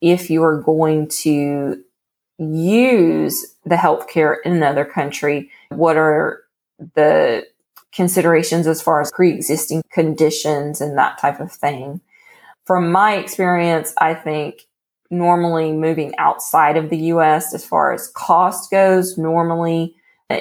[0.00, 1.82] if you are going to
[2.38, 6.42] use the healthcare in another country, what are
[6.94, 7.46] the
[7.96, 11.98] considerations as far as pre-existing conditions and that type of thing.
[12.66, 14.66] From my experience, I think
[15.10, 19.96] normally moving outside of the US as far as cost goes, normally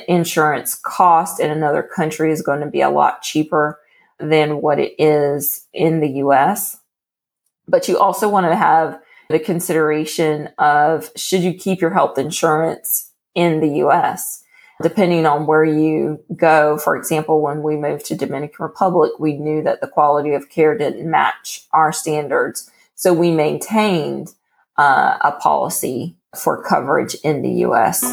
[0.07, 3.79] insurance cost in another country is going to be a lot cheaper
[4.19, 6.77] than what it is in the US.
[7.67, 8.99] But you also want to have
[9.29, 14.43] the consideration of should you keep your health insurance in the US?
[14.81, 19.63] Depending on where you go, for example, when we moved to Dominican Republic, we knew
[19.63, 22.69] that the quality of care didn't match our standards.
[22.93, 24.33] So we maintained
[24.77, 28.03] uh, a policy for coverage in the US.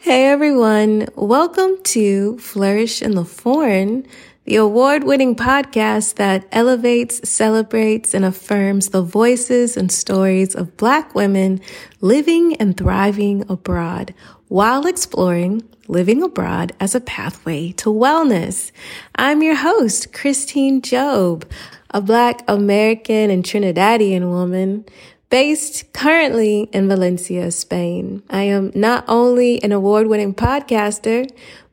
[0.00, 4.06] Hey everyone, welcome to Flourish in the Foreign,
[4.46, 11.16] the award winning podcast that elevates, celebrates, and affirms the voices and stories of Black
[11.16, 11.60] women
[12.00, 14.14] living and thriving abroad
[14.46, 18.70] while exploring living abroad as a pathway to wellness.
[19.16, 21.44] I'm your host, Christine Job,
[21.90, 24.84] a Black American and Trinidadian woman
[25.28, 28.22] based currently in Valencia, Spain.
[28.30, 31.28] I am not only an award winning podcaster,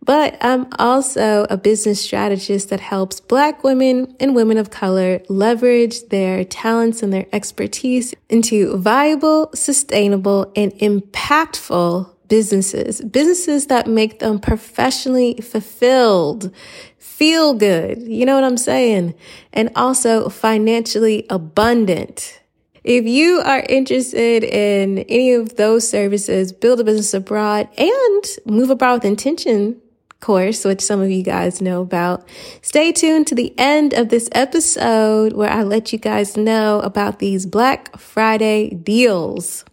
[0.06, 6.10] but I'm also a business strategist that helps Black women and women of color leverage
[6.10, 14.40] their talents and their expertise into viable, sustainable, and impactful businesses, businesses that make them
[14.40, 16.54] professionally fulfilled,
[16.98, 18.02] feel good.
[18.02, 19.14] You know what I'm saying?
[19.54, 22.42] And also financially abundant.
[22.84, 28.70] If you are interested in any of those services, build a business abroad and move
[28.70, 29.80] abroad with intention
[30.24, 32.28] course, which some of you guys know about.
[32.62, 37.20] Stay tuned to the end of this episode where I let you guys know about
[37.20, 39.66] these Black Friday deals.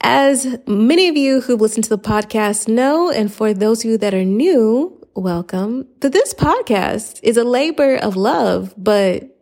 [0.00, 3.98] As many of you who've listened to the podcast know, and for those of you
[3.98, 5.86] that are new, welcome.
[6.00, 9.36] That this podcast is a labor of love, but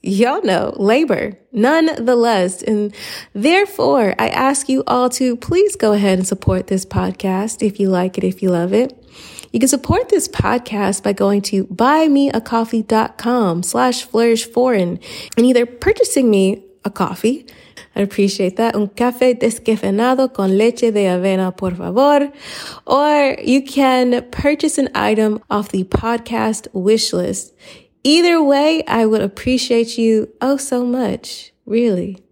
[0.00, 2.62] y'all know labor nonetheless.
[2.62, 2.94] And
[3.34, 7.90] therefore, I ask you all to please go ahead and support this podcast if you
[7.90, 8.98] like it, if you love it.
[9.52, 14.98] You can support this podcast by going to buymeacoffee.com slash flourish foreign
[15.36, 17.46] and either purchasing me a coffee.
[17.94, 18.74] I appreciate that.
[18.74, 22.32] Un café descafeinado con leche de avena, por favor.
[22.86, 27.52] Or you can purchase an item off the podcast wish list.
[28.04, 32.24] Either way, I would appreciate you oh so much, really.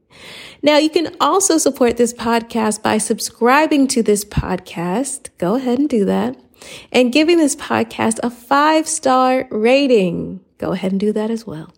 [0.62, 5.28] Now, you can also support this podcast by subscribing to this podcast.
[5.38, 6.36] Go ahead and do that.
[6.92, 10.40] And giving this podcast a five star rating.
[10.58, 11.72] Go ahead and do that as well.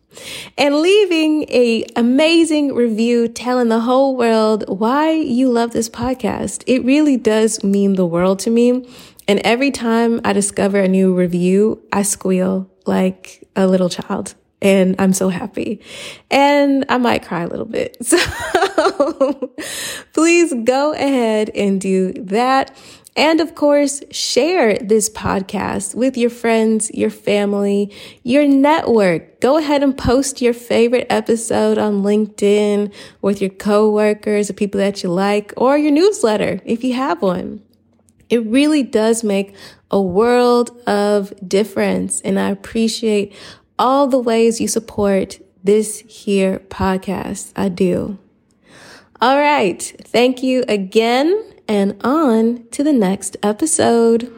[0.59, 6.65] And leaving a amazing review telling the whole world why you love this podcast.
[6.67, 8.87] It really does mean the world to me.
[9.29, 14.35] And every time I discover a new review, I squeal like a little child.
[14.61, 15.81] And I'm so happy.
[16.31, 17.97] And I might cry a little bit.
[18.83, 19.51] So
[20.13, 22.77] please go ahead and do that.
[23.15, 29.41] And of course, share this podcast with your friends, your family, your network.
[29.41, 35.03] Go ahead and post your favorite episode on LinkedIn with your coworkers, the people that
[35.03, 37.63] you like, or your newsletter if you have one.
[38.31, 39.55] It really does make
[39.91, 42.23] a world of difference.
[42.23, 43.35] And I appreciate
[43.79, 47.53] all the ways you support this here podcast.
[47.57, 48.17] I do.
[49.21, 49.83] All right.
[49.83, 54.33] Thank you again and on to the next episode.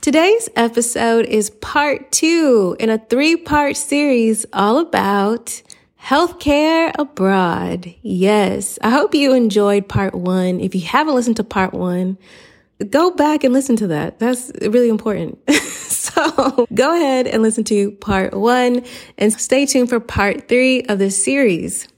[0.00, 5.62] Today's episode is part two in a three part series all about
[6.00, 7.92] Healthcare abroad.
[8.02, 8.78] Yes.
[8.82, 10.60] I hope you enjoyed part one.
[10.60, 12.18] If you haven't listened to part one,
[12.88, 14.20] go back and listen to that.
[14.20, 15.40] That's really important.
[16.16, 18.84] so go ahead and listen to part one
[19.18, 21.88] and stay tuned for part three of this series.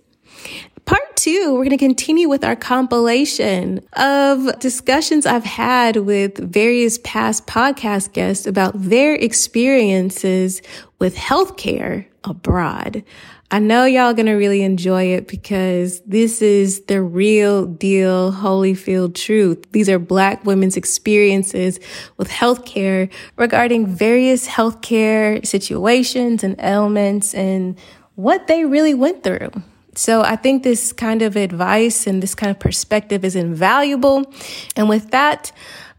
[0.85, 6.99] Part two, we're going to continue with our compilation of discussions I've had with various
[7.05, 10.62] past podcast guests about their experiences
[10.99, 13.05] with healthcare abroad.
[13.50, 19.65] I know y'all gonna really enjoy it because this is the real deal Holyfield truth.
[19.73, 21.81] These are black women's experiences
[22.19, 27.79] with healthcare regarding various healthcare situations and ailments and
[28.17, 29.50] what they really went through.
[29.95, 34.31] So I think this kind of advice and this kind of perspective is invaluable.
[34.77, 35.53] And with that,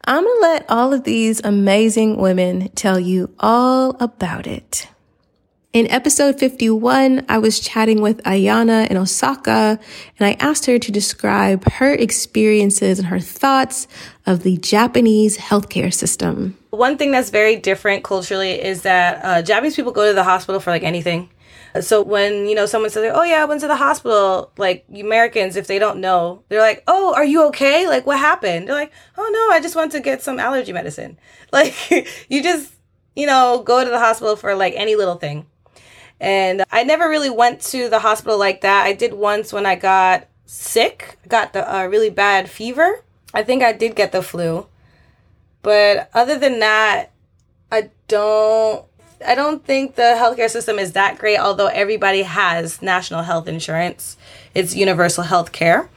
[0.03, 4.87] I'm to let all of these amazing women tell you all about it.
[5.71, 9.79] In episode 51, I was chatting with Ayana in Osaka,
[10.17, 13.87] and I asked her to describe her experiences and her thoughts
[14.25, 16.57] of the Japanese healthcare system.
[16.71, 20.59] One thing that's very different culturally is that uh, Japanese people go to the hospital
[20.59, 21.29] for like anything.
[21.81, 25.55] So when you know someone says, "Oh yeah, I went to the hospital," like Americans,
[25.55, 27.87] if they don't know, they're like, "Oh, are you okay?
[27.87, 31.19] Like what happened?" They're like, "Oh no, I just went to get some allergy medicine."
[31.53, 31.75] Like
[32.29, 32.73] you just
[33.15, 35.45] you know go to the hospital for like any little thing.
[36.19, 38.85] And I never really went to the hospital like that.
[38.85, 43.03] I did once when I got sick, got the uh, really bad fever.
[43.33, 44.67] I think I did get the flu.
[45.61, 47.11] But other than that,
[47.71, 48.85] I don't
[49.25, 54.17] I don't think the healthcare system is that great although everybody has national health insurance.
[54.55, 55.89] It's universal health care.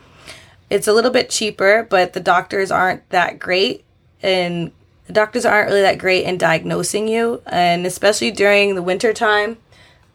[0.68, 3.84] It's a little bit cheaper, but the doctors aren't that great
[4.22, 4.72] and
[5.06, 9.58] the doctors aren't really that great in diagnosing you and especially during the winter time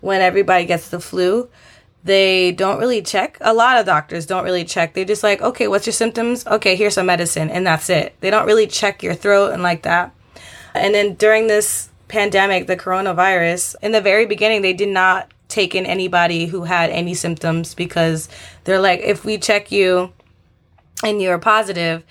[0.02, 1.50] when everybody gets the flu,
[2.04, 3.38] they don't really check.
[3.42, 4.94] A lot of doctors don't really check.
[4.94, 6.46] They're just like, okay, what's your symptoms?
[6.48, 8.16] Okay, here's some medicine, and that's it.
[8.22, 10.14] They don't really check your throat and like that.
[10.74, 15.76] And then during this pandemic, the coronavirus, in the very beginning, they did not take
[15.76, 18.30] in anybody who had any symptoms because
[18.64, 20.12] they're like, if we check you
[21.04, 22.04] and you're positive,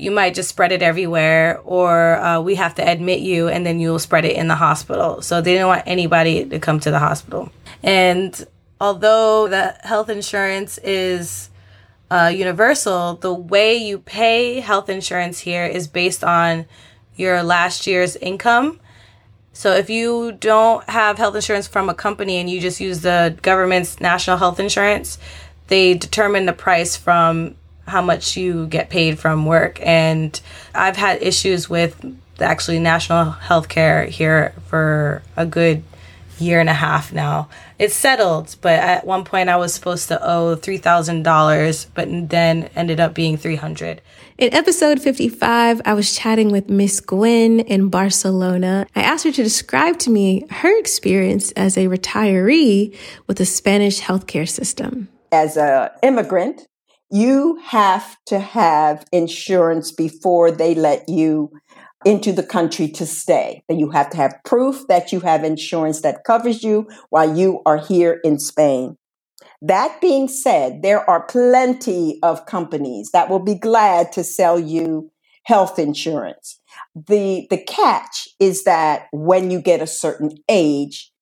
[0.00, 3.80] you might just spread it everywhere, or uh, we have to admit you and then
[3.80, 5.20] you'll spread it in the hospital.
[5.22, 7.50] So they didn't want anybody to come to the hospital.
[7.82, 8.46] And
[8.80, 11.50] although the health insurance is
[12.10, 16.66] uh, universal, the way you pay health insurance here is based on
[17.14, 18.80] your last year's income.
[19.52, 23.36] So if you don't have health insurance from a company and you just use the
[23.42, 25.18] government's national health insurance,
[25.66, 27.56] they determine the price from
[27.86, 29.78] how much you get paid from work.
[29.82, 30.38] And
[30.74, 32.04] I've had issues with
[32.40, 35.82] actually national health care here for a good
[36.40, 37.48] year and a half now.
[37.78, 43.00] It's settled, but at one point I was supposed to owe $3,000, but then ended
[43.00, 44.00] up being 300.
[44.38, 48.86] In episode 55, I was chatting with Miss Gwen in Barcelona.
[48.96, 52.96] I asked her to describe to me her experience as a retiree
[53.26, 55.08] with the Spanish healthcare system.
[55.32, 56.66] As an immigrant,
[57.10, 61.50] you have to have insurance before they let you
[62.04, 63.62] into the country to stay.
[63.68, 67.78] You have to have proof that you have insurance that covers you while you are
[67.78, 68.96] here in Spain.
[69.62, 75.10] That being said, there are plenty of companies that will be glad to sell you
[75.44, 76.60] health insurance.
[76.94, 81.12] The, the catch is that when you get a certain age,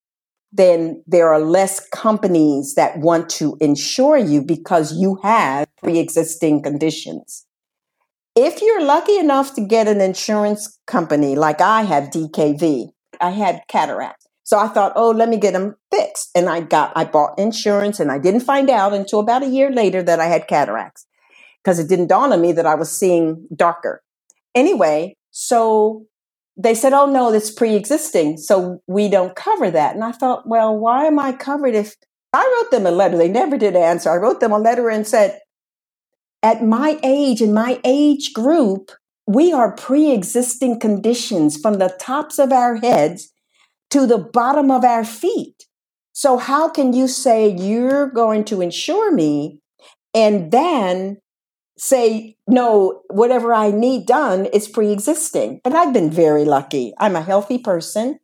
[0.53, 6.63] then there are less companies that want to insure you because you have pre existing
[6.63, 7.45] conditions.
[8.35, 12.91] If you're lucky enough to get an insurance company like I have, DKV,
[13.21, 14.27] I had cataracts.
[14.45, 16.31] So I thought, oh, let me get them fixed.
[16.35, 19.71] And I got, I bought insurance and I didn't find out until about a year
[19.71, 21.05] later that I had cataracts
[21.63, 24.03] because it didn't dawn on me that I was seeing darker.
[24.55, 26.07] Anyway, so
[26.61, 28.37] they said, oh no, that's pre-existing.
[28.37, 29.95] So we don't cover that.
[29.95, 31.95] And I thought, well, why am I covered if
[32.33, 33.17] I wrote them a letter?
[33.17, 34.11] They never did answer.
[34.11, 35.39] I wrote them a letter and said,
[36.43, 38.91] at my age and my age group,
[39.27, 43.33] we are pre-existing conditions from the tops of our heads
[43.91, 45.65] to the bottom of our feet.
[46.13, 49.61] So how can you say you're going to insure me
[50.13, 51.19] and then
[51.79, 55.61] say, no, whatever I need done is pre existing.
[55.65, 56.93] And I've been very lucky.
[56.99, 58.19] I'm a healthy person.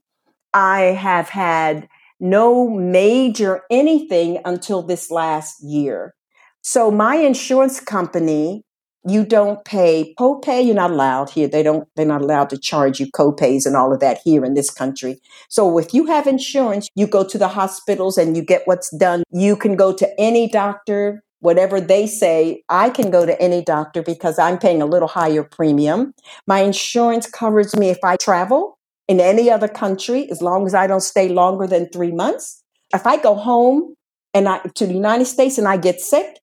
[0.53, 1.89] I have had
[2.21, 6.15] no major anything until this last year.
[6.63, 8.65] So my insurance company,
[9.07, 10.65] you don't pay copay.
[10.65, 11.47] You're not allowed here.
[11.47, 14.55] They don't, they're not allowed to charge you copays and all of that here in
[14.55, 15.21] this country.
[15.51, 19.25] So if you have insurance, you go to the hospitals and you get what's done.
[19.31, 24.03] You can go to any doctor whatever they say, I can go to any doctor
[24.03, 26.15] because I'm paying a little higher premium.
[26.47, 30.87] My insurance covers me if I travel in any other country, as long as I
[30.87, 32.63] don't stay longer than three months.
[32.95, 33.95] If I go home
[34.33, 36.41] and I to the United States and I get sick,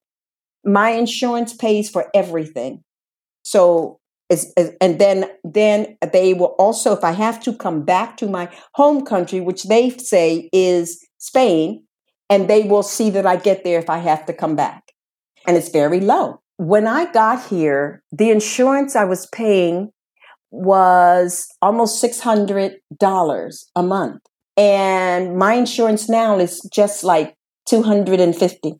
[0.64, 2.84] my insurance pays for everything.
[3.42, 3.98] So
[4.80, 9.04] and then then they will also if I have to come back to my home
[9.04, 11.82] country, which they say is Spain,
[12.30, 14.91] and they will see that I get there if I have to come back
[15.46, 16.40] and it's very low.
[16.56, 19.90] When I got here, the insurance I was paying
[20.50, 24.20] was almost $600 a month.
[24.56, 27.34] And my insurance now is just like
[27.66, 28.74] 250.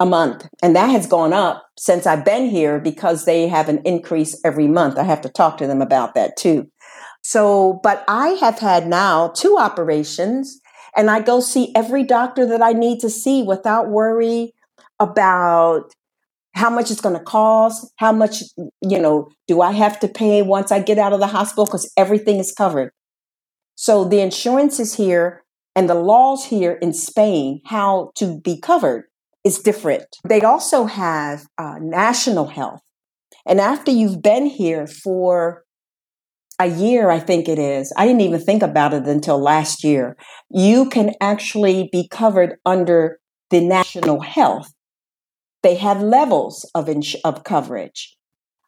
[0.00, 0.48] a month.
[0.62, 4.66] And that has gone up since I've been here because they have an increase every
[4.66, 4.98] month.
[4.98, 6.68] I have to talk to them about that too.
[7.22, 10.60] So, but I have had now two operations
[10.96, 14.52] and I go see every doctor that I need to see without worry
[15.00, 15.92] about
[16.54, 18.42] how much it's going to cost, how much,
[18.80, 21.92] you know, do I have to pay once I get out of the hospital because
[21.96, 22.92] everything is covered.
[23.74, 25.42] So the insurance is here
[25.74, 29.06] and the laws here in Spain, how to be covered
[29.42, 30.06] is different.
[30.26, 32.80] They also have uh, national health.
[33.46, 35.64] And after you've been here for
[36.60, 40.16] a year, I think it is, I didn't even think about it until last year,
[40.50, 43.18] you can actually be covered under
[43.50, 44.72] the national health.
[45.64, 48.18] They have levels of, ins- of coverage.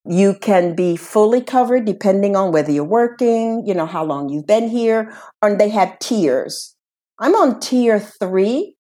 [0.07, 4.47] You can be fully covered depending on whether you're working, you know, how long you've
[4.47, 5.12] been here,
[5.43, 6.75] and they have tiers.
[7.19, 8.76] I'm on tier three,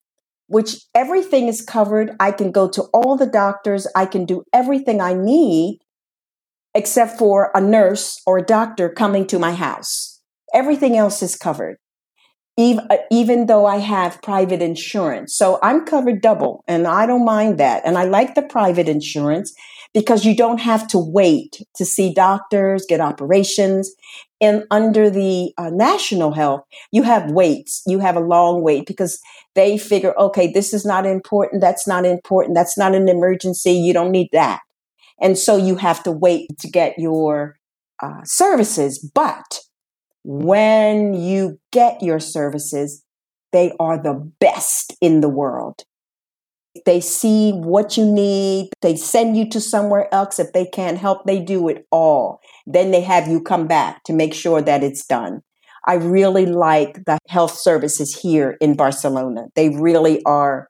[0.46, 2.16] which everything is covered.
[2.18, 3.86] I can go to all the doctors.
[3.94, 5.80] I can do everything I need
[6.74, 10.22] except for a nurse or a doctor coming to my house.
[10.54, 11.76] Everything else is covered
[12.56, 15.36] even, uh, even though I have private insurance.
[15.36, 17.82] So I'm covered double and I don't mind that.
[17.84, 19.54] And I like the private insurance
[19.92, 23.94] because you don't have to wait to see doctors, get operations.
[24.40, 27.82] And under the uh, national health, you have waits.
[27.86, 29.20] You have a long wait because
[29.54, 31.62] they figure, okay, this is not important.
[31.62, 32.54] That's not important.
[32.54, 33.72] That's not an emergency.
[33.72, 34.60] You don't need that.
[35.20, 37.56] And so you have to wait to get your
[38.02, 38.98] uh, services.
[39.14, 39.60] But
[40.28, 43.04] when you get your services,
[43.52, 45.84] they are the best in the world.
[46.84, 48.70] They see what you need.
[48.82, 50.40] They send you to somewhere else.
[50.40, 52.40] If they can't help, they do it all.
[52.66, 55.42] Then they have you come back to make sure that it's done.
[55.86, 59.46] I really like the health services here in Barcelona.
[59.54, 60.68] They really are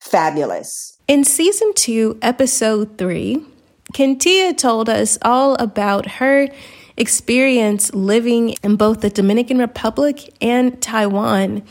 [0.00, 0.98] fabulous.
[1.06, 3.44] In season two, episode three,
[3.92, 6.48] Kentia told us all about her
[6.98, 11.62] experience living in both the Dominican Republic and Taiwan.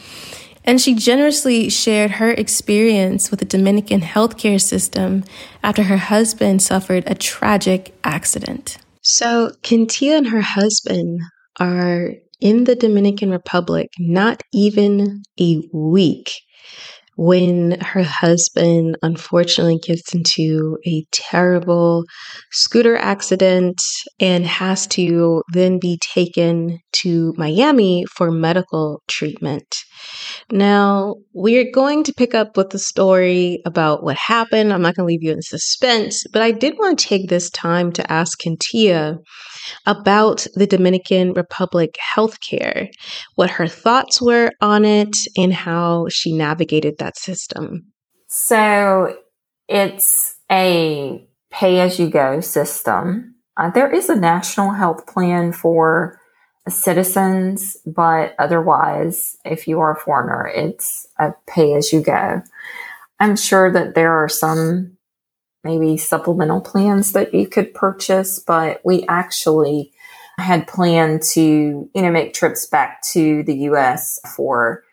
[0.63, 5.23] And she generously shared her experience with the Dominican healthcare system
[5.63, 8.77] after her husband suffered a tragic accident.
[9.01, 11.21] So, Kentia and her husband
[11.59, 16.31] are in the Dominican Republic not even a week
[17.17, 22.05] when her husband unfortunately gets into a terrible
[22.51, 23.81] scooter accident
[24.19, 29.65] and has to then be taken to Miami for medical treatment.
[30.51, 34.71] Now, we're going to pick up with the story about what happened.
[34.71, 37.49] I'm not going to leave you in suspense, but I did want to take this
[37.49, 39.17] time to ask Kentia
[39.85, 42.89] about the Dominican Republic healthcare,
[43.35, 47.91] what her thoughts were on it, and how she navigated that system.
[48.27, 49.15] So
[49.67, 53.35] it's a pay as you go system.
[53.57, 56.19] Uh, there is a national health plan for
[56.69, 62.41] citizens, but otherwise, if you are a foreigner, it's a pay as you go.
[63.19, 64.96] I'm sure that there are some
[65.67, 69.91] maybe supplemental plans that you could purchase, but we actually
[70.39, 74.83] had planned to, you know, make trips back to the US for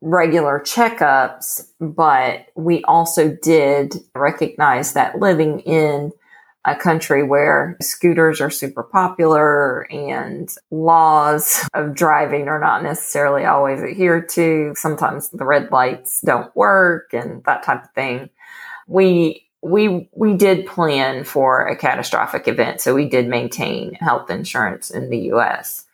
[0.00, 6.12] regular checkups, but we also did recognize that living in
[6.64, 13.80] a country where scooters are super popular and laws of driving are not necessarily always
[13.80, 14.72] adhered to.
[14.76, 18.30] Sometimes the red lights don't work and that type of thing.
[18.88, 24.90] We we we did plan for a catastrophic event, so we did maintain health insurance
[24.90, 25.84] in the U.S.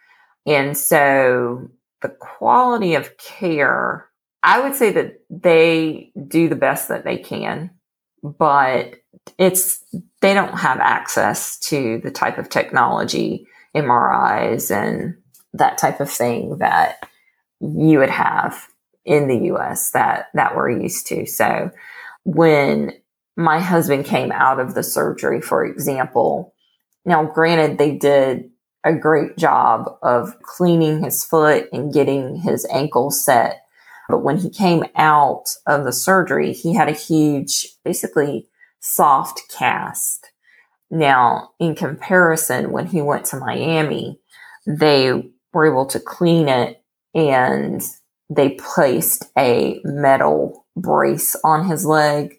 [0.47, 1.71] And so
[2.03, 4.09] the quality of care,
[4.43, 7.71] I would say that they do the best that they can,
[8.23, 8.97] but
[9.39, 9.83] it's
[10.21, 15.17] they don't have access to the type of technology, MRIs, and
[15.55, 17.09] that type of thing that
[17.61, 18.69] you would have
[19.07, 21.25] in the US that that we're used to.
[21.25, 21.71] So
[22.25, 22.93] when
[23.37, 26.55] my husband came out of the surgery, for example,
[27.05, 28.51] now granted they did
[28.85, 33.65] a great job of cleaning his foot and getting his ankle set.
[34.09, 38.49] But when he came out of the surgery, he had a huge, basically
[38.81, 40.27] soft cast.
[40.91, 44.21] Now, in comparison, when he went to Miami,
[44.67, 46.83] they were able to clean it
[47.15, 47.83] and
[48.29, 52.37] they placed a metal brace on his leg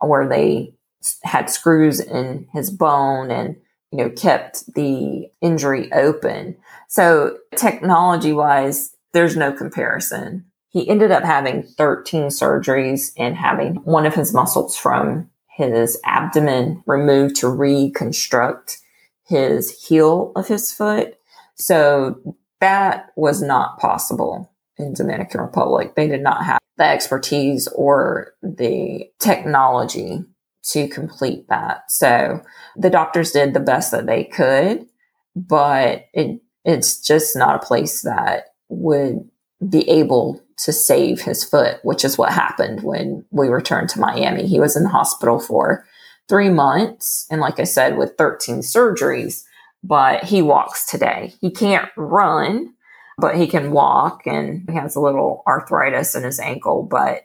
[0.00, 0.74] where they
[1.22, 3.56] had screws in his bone and
[3.92, 6.56] you know kept the injury open
[6.88, 14.04] so technology wise there's no comparison he ended up having 13 surgeries and having one
[14.04, 18.78] of his muscles from his abdomen removed to reconstruct
[19.24, 21.16] his heel of his foot.
[21.54, 22.20] So
[22.60, 25.94] that was not possible in Dominican Republic.
[25.94, 30.24] They did not have the expertise or the technology
[30.70, 31.90] to complete that.
[31.90, 32.42] So
[32.76, 34.86] the doctors did the best that they could,
[35.34, 39.20] but it it's just not a place that would
[39.66, 44.46] be able to save his foot, which is what happened when we returned to Miami.
[44.46, 45.86] He was in the hospital for
[46.28, 47.26] three months.
[47.30, 49.44] And like I said, with 13 surgeries,
[49.84, 51.34] but he walks today.
[51.40, 52.74] He can't run,
[53.18, 57.22] but he can walk and he has a little arthritis in his ankle, but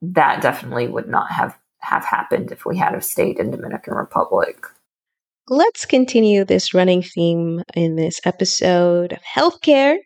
[0.00, 4.66] that definitely would not have, have happened if we had have stayed in Dominican Republic.
[5.48, 9.96] Let's continue this running theme in this episode of healthcare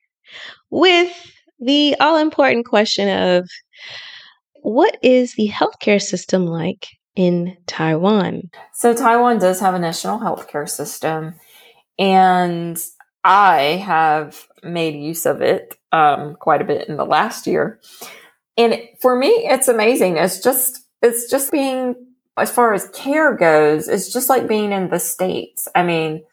[0.71, 1.13] with
[1.61, 3.49] the all important question of
[4.63, 8.51] what is the healthcare system like in Taiwan?
[8.75, 11.35] So, Taiwan does have a national healthcare system,
[11.99, 12.81] and
[13.29, 17.79] I have made use of it um, quite a bit in the last year.
[18.57, 20.17] And for me, it's amazing.
[20.17, 21.95] It's just, it's just being
[22.39, 25.69] as far as care goes, it's just like being in the States.
[25.75, 26.25] I mean,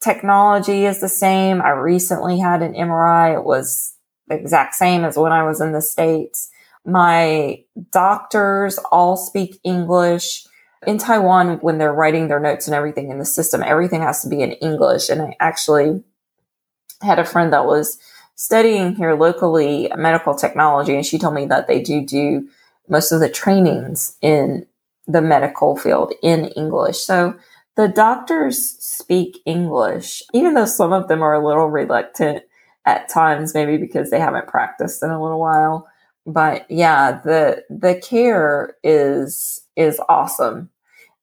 [0.00, 1.62] technology is the same.
[1.62, 3.38] I recently had an MRI.
[3.38, 3.94] It was
[4.26, 6.50] the exact same as when I was in the States.
[6.84, 10.44] My doctors all speak English.
[10.84, 14.28] In Taiwan, when they're writing their notes and everything in the system, everything has to
[14.28, 15.08] be in English.
[15.08, 16.02] And I actually
[17.02, 17.98] had a friend that was
[18.34, 22.48] studying here locally medical technology, and she told me that they do do
[22.88, 24.66] most of the trainings in
[25.06, 26.98] the medical field in English.
[26.98, 27.34] So
[27.76, 32.42] the doctors speak English, even though some of them are a little reluctant
[32.84, 35.88] at times, maybe because they haven't practiced in a little while.
[36.26, 40.70] But yeah, the the care is is awesome.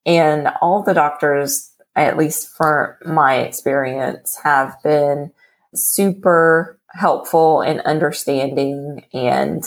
[0.06, 5.32] And all the doctors, at least for my experience, have been
[5.76, 9.64] super helpful and understanding and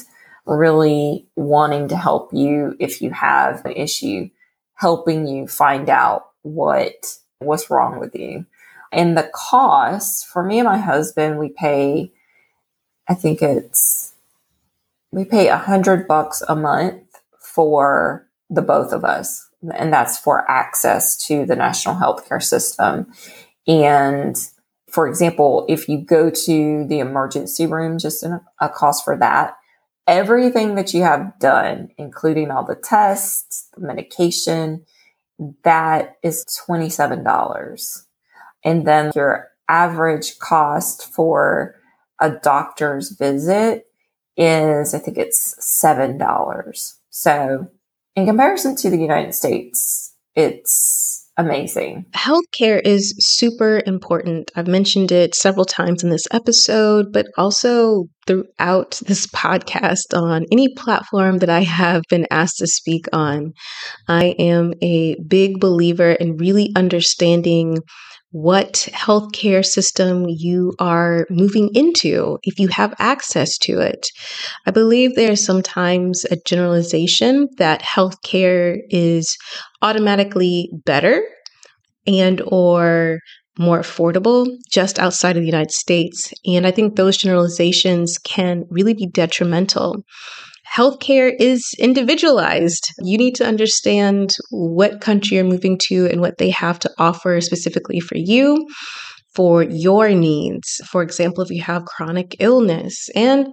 [0.47, 4.29] really wanting to help you if you have an issue,
[4.75, 8.47] helping you find out what what's wrong with you.
[8.93, 12.13] And the cost for me and my husband, we pay,
[13.09, 14.13] I think it's,
[15.11, 17.03] we pay a hundred bucks a month
[17.41, 19.49] for the both of us.
[19.75, 23.13] And that's for access to the national healthcare system.
[23.67, 24.37] And
[24.93, 29.57] for example, if you go to the emergency room, just a, a cost for that
[30.07, 34.85] everything that you have done, including all the tests, the medication,
[35.65, 38.03] that is $27.
[38.65, 41.77] And then your average cost for
[42.21, 43.87] a doctor's visit
[44.37, 46.95] is, I think it's $7.
[47.11, 47.69] So
[48.15, 52.05] in comparison to the United States, it's amazing.
[52.15, 54.51] Healthcare is super important.
[54.55, 60.69] I've mentioned it several times in this episode, but also throughout this podcast on any
[60.75, 63.53] platform that I have been asked to speak on.
[64.09, 67.79] I am a big believer in really understanding
[68.33, 74.09] what healthcare system you are moving into if you have access to it.
[74.67, 79.37] I believe there's sometimes a generalization that healthcare is
[79.83, 81.23] automatically better
[82.07, 83.21] and or
[83.59, 86.33] more affordable just outside of the United States.
[86.47, 90.05] And I think those generalizations can really be detrimental
[90.75, 92.93] healthcare is individualized.
[93.03, 97.41] You need to understand what country you're moving to and what they have to offer
[97.41, 98.67] specifically for you,
[99.35, 100.81] for your needs.
[100.91, 103.49] For example, if you have chronic illness and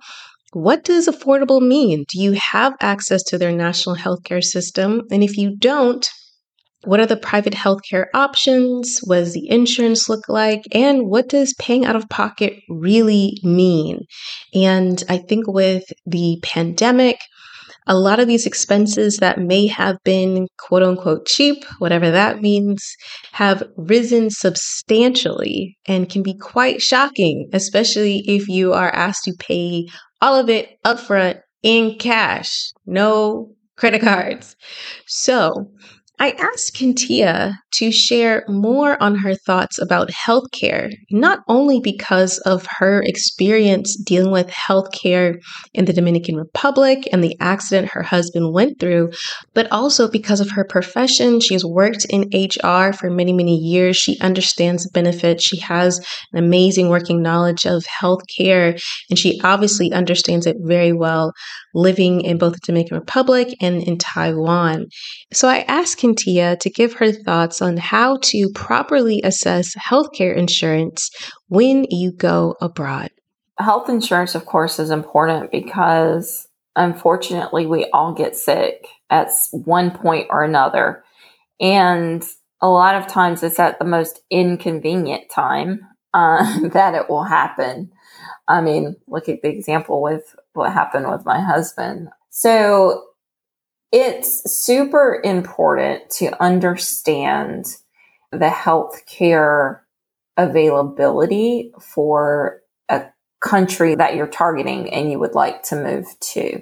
[0.54, 2.06] what does affordable mean?
[2.10, 5.04] Do you have access to their national healthcare system?
[5.12, 6.10] And if you don't,
[6.84, 9.00] what are the private healthcare options?
[9.04, 10.64] What does the insurance look like?
[10.72, 14.06] And what does paying out of pocket really mean?
[14.54, 17.20] And I think with the pandemic,
[17.88, 22.96] a lot of these expenses that may have been quote unquote cheap, whatever that means,
[23.32, 29.88] have risen substantially and can be quite shocking, especially if you are asked to pay
[30.22, 34.56] all of it upfront in cash, no credit cards.
[35.08, 35.72] So,
[36.22, 42.68] I asked Kintia to share more on her thoughts about healthcare, not only because of
[42.80, 45.36] her experience dealing with healthcare
[45.74, 49.12] in the Dominican Republic and the accident her husband went through,
[49.54, 51.40] but also because of her profession.
[51.40, 53.96] She has worked in HR for many, many years.
[53.96, 55.42] She understands the benefits.
[55.46, 56.00] She has
[56.34, 58.78] an amazing working knowledge of healthcare,
[59.10, 61.32] and she obviously understands it very well
[61.74, 64.88] living in both the Dominican Republic and in Taiwan.
[65.32, 71.10] So I asked Kintia to give her thoughts on how to properly assess healthcare insurance
[71.48, 73.10] when you go abroad.
[73.58, 80.28] Health insurance, of course, is important because unfortunately we all get sick at one point
[80.30, 81.04] or another.
[81.60, 82.24] And
[82.62, 85.82] a lot of times it's at the most inconvenient time
[86.14, 87.92] uh, that it will happen.
[88.48, 92.10] I mean, look at the example with what happened with my husband.
[92.30, 93.09] So
[93.92, 97.66] it's super important to understand
[98.32, 99.80] the healthcare
[100.38, 103.06] availability for a
[103.42, 106.62] country that you're targeting and you would like to move to.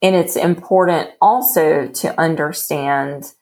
[0.00, 3.32] And it's important also to understand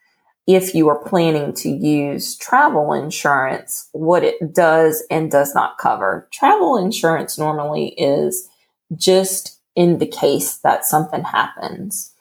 [0.47, 6.29] if you are planning to use travel insurance, what it does and does not cover.
[6.33, 8.49] Travel insurance normally is
[8.97, 12.13] just in the case that something happens.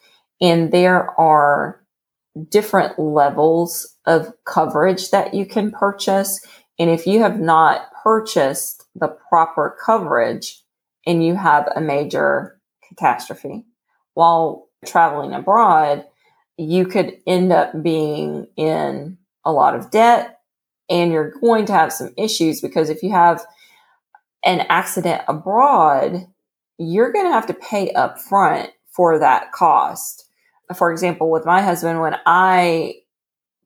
[0.42, 1.82] And there are
[2.50, 6.46] different levels of coverage that you can purchase.
[6.78, 10.62] And if you have not purchased the proper coverage
[11.06, 13.66] and you have a major catastrophe
[14.14, 16.06] while traveling abroad,
[16.58, 20.40] you could end up being in a lot of debt
[20.90, 23.46] and you're going to have some issues because if you have
[24.44, 26.28] an accident abroad,
[26.78, 30.29] you're going to have to pay up front for that cost.
[30.76, 32.96] For example, with my husband, when I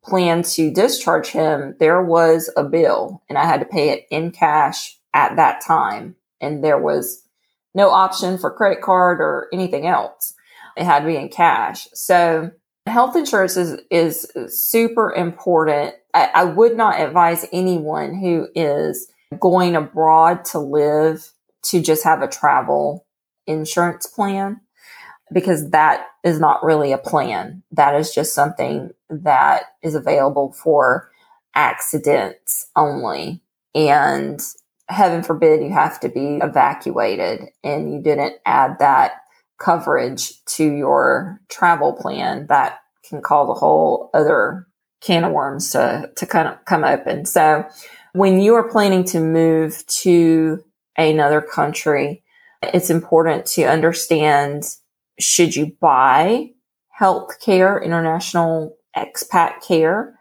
[0.04, 4.32] planned to discharge him, there was a bill and I had to pay it in
[4.32, 6.16] cash at that time.
[6.42, 7.24] And there was
[7.74, 10.34] no option for credit card or anything else.
[10.76, 11.88] It had to be in cash.
[11.94, 12.52] So
[12.86, 15.96] Health insurance is, is super important.
[16.14, 19.08] I, I would not advise anyone who is
[19.40, 21.32] going abroad to live
[21.64, 23.06] to just have a travel
[23.48, 24.60] insurance plan
[25.34, 27.64] because that is not really a plan.
[27.72, 31.10] That is just something that is available for
[31.56, 33.42] accidents only.
[33.76, 34.40] And
[34.90, 39.14] heaven forbid you have to be evacuated and you didn't add that
[39.60, 44.68] coverage to your travel plan, that can cause a whole other
[45.02, 47.26] can of worms to, to kind of come open.
[47.26, 47.66] So
[48.14, 50.64] when you are planning to move to
[50.98, 52.24] another country,
[52.62, 54.64] it's important to understand
[55.24, 56.52] should you buy
[56.90, 60.20] health care, international expat care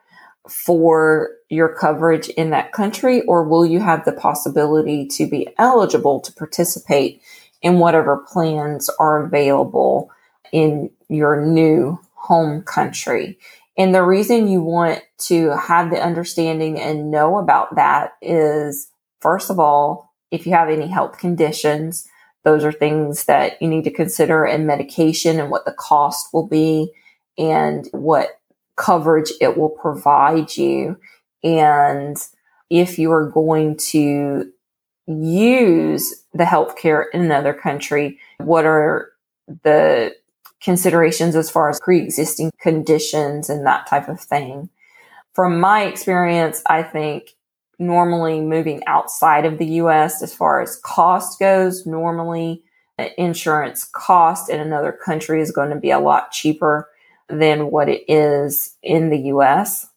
[0.49, 6.21] for your coverage in that country, or will you have the possibility to be eligible
[6.21, 7.21] to participate
[7.63, 10.11] in whatever plans are available
[10.53, 13.39] in your new home country.
[13.79, 19.51] And the reason you want to have the understanding and know about that is, first
[19.51, 22.07] of all, if you have any health conditions,
[22.45, 26.47] those are things that you need to consider and medication and what the cost will
[26.47, 26.93] be
[27.39, 28.41] and what
[28.77, 30.99] coverage it will provide you.
[31.45, 32.17] And
[32.71, 34.51] if you are going to
[35.07, 39.13] use the healthcare in another country, what are
[39.63, 40.15] the
[40.63, 44.69] considerations as far as pre-existing conditions and that type of thing.
[45.35, 47.31] From my experience, I think
[47.83, 52.63] normally moving outside of the US as far as cost goes, normally
[53.19, 56.89] insurance cost in another country is going to be a lot cheaper
[57.29, 59.89] than what it is in the US.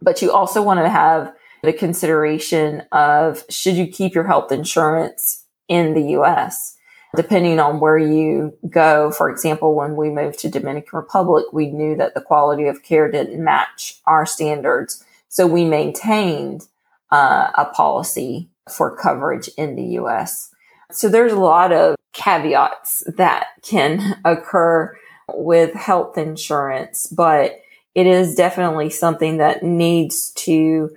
[0.00, 5.44] But you also want to have the consideration of should you keep your health insurance
[5.68, 6.76] in the US?
[7.14, 11.96] Depending on where you go, for example, when we moved to Dominican Republic, we knew
[11.96, 15.02] that the quality of care didn't match our standards.
[15.28, 16.68] So we maintained
[17.10, 20.50] uh, a policy for coverage in the US.
[20.90, 24.96] So there's a lot of caveats that can occur
[25.32, 27.60] with health insurance, but
[27.94, 30.94] it is definitely something that needs to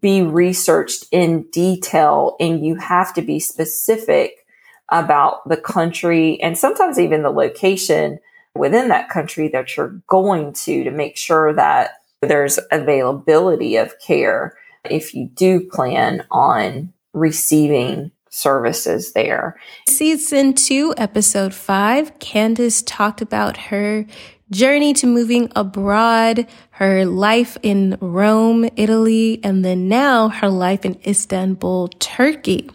[0.00, 4.44] be researched in detail and you have to be specific
[4.90, 8.18] about the country and sometimes even the location
[8.54, 14.54] within that country that you're going to to make sure that there's availability of care
[14.90, 19.56] if you do plan on receiving services there.
[19.88, 24.06] Season two, episode five, Candace talked about her
[24.50, 30.98] journey to moving abroad, her life in Rome, Italy, and then now her life in
[31.06, 32.70] Istanbul, Turkey.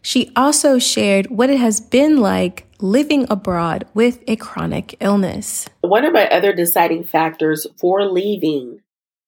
[0.00, 5.68] She also shared what it has been like living abroad with a chronic illness.
[5.80, 8.80] One of my other deciding factors for leaving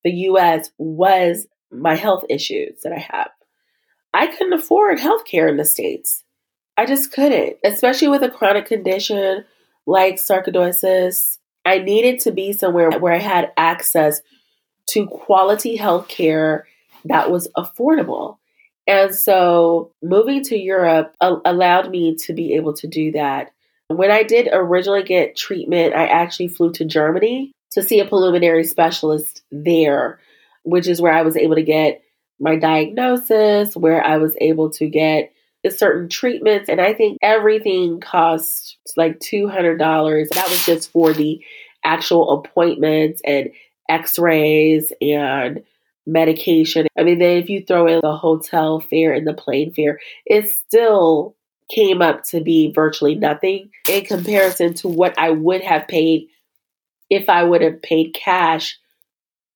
[0.04, 3.30] the US was my health issues that I have.
[4.12, 6.24] I couldn't afford health care in the States.
[6.76, 9.44] I just couldn't, especially with a chronic condition
[9.86, 11.38] like sarcoidosis.
[11.64, 14.20] I needed to be somewhere where I had access
[14.88, 16.66] to quality health care
[17.04, 18.38] that was affordable.
[18.86, 23.52] And so moving to Europe allowed me to be able to do that.
[23.88, 28.64] When I did originally get treatment, I actually flew to Germany to see a pulmonary
[28.64, 30.18] specialist there,
[30.62, 32.02] which is where I was able to get
[32.38, 35.32] my diagnosis, where I was able to get
[35.68, 36.68] certain treatments.
[36.68, 39.78] And I think everything cost like $200.
[40.30, 41.44] That was just for the
[41.84, 43.50] actual appointments and
[43.88, 45.62] x rays and
[46.06, 46.86] medication.
[46.98, 50.48] I mean, then if you throw in the hotel fare and the plane fare, it
[50.48, 51.36] still
[51.70, 56.28] came up to be virtually nothing in comparison to what I would have paid
[57.10, 58.78] if I would have paid cash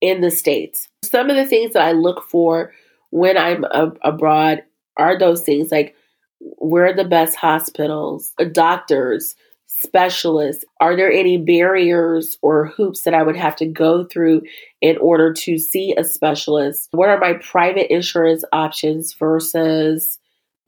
[0.05, 0.89] in the States.
[1.03, 2.73] Some of the things that I look for
[3.09, 3.65] when I'm
[4.03, 4.63] abroad
[4.99, 5.97] are those things like
[6.41, 9.35] where are the best hospitals, uh, doctors,
[9.67, 10.63] specialists?
[10.79, 14.43] Are there any barriers or hoops that I would have to go through
[14.83, 16.91] in order to see a specialist?
[16.93, 20.19] What are my private insurance options versus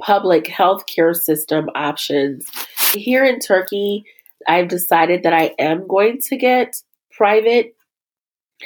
[0.00, 2.48] public healthcare system options?
[2.94, 4.04] Here in Turkey,
[4.48, 6.76] I've decided that I am going to get
[7.10, 7.75] private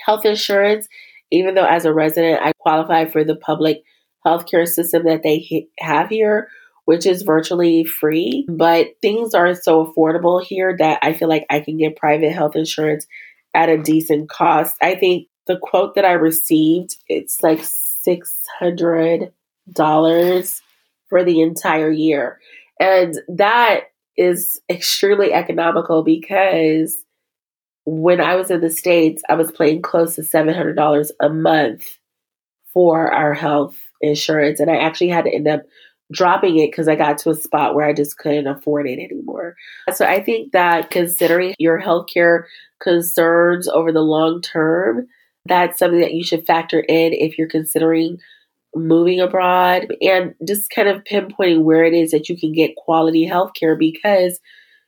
[0.04, 0.88] health insurance,
[1.30, 3.82] even though as a resident, I qualify for the public
[4.26, 6.48] healthcare system that they have here
[6.90, 8.44] which is virtually free.
[8.48, 12.56] But things are so affordable here that I feel like I can get private health
[12.56, 13.06] insurance
[13.54, 14.74] at a decent cost.
[14.82, 19.30] I think the quote that I received, it's like $600
[21.08, 22.40] for the entire year.
[22.80, 23.82] And that
[24.16, 27.04] is extremely economical because
[27.90, 31.98] when I was in the States, I was paying close to $700 a month
[32.72, 34.60] for our health insurance.
[34.60, 35.62] And I actually had to end up
[36.12, 39.56] dropping it because I got to a spot where I just couldn't afford it anymore.
[39.92, 42.44] So I think that considering your healthcare
[42.80, 45.08] concerns over the long term,
[45.46, 48.18] that's something that you should factor in if you're considering
[48.76, 53.28] moving abroad and just kind of pinpointing where it is that you can get quality
[53.28, 54.38] healthcare because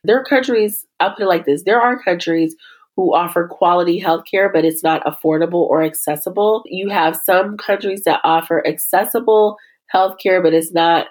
[0.04, 2.54] there are countries, I'll put it like this there are countries
[2.96, 6.62] who offer quality healthcare, but it's not affordable or accessible.
[6.66, 9.56] You have some countries that offer accessible
[9.94, 11.06] healthcare, but it's not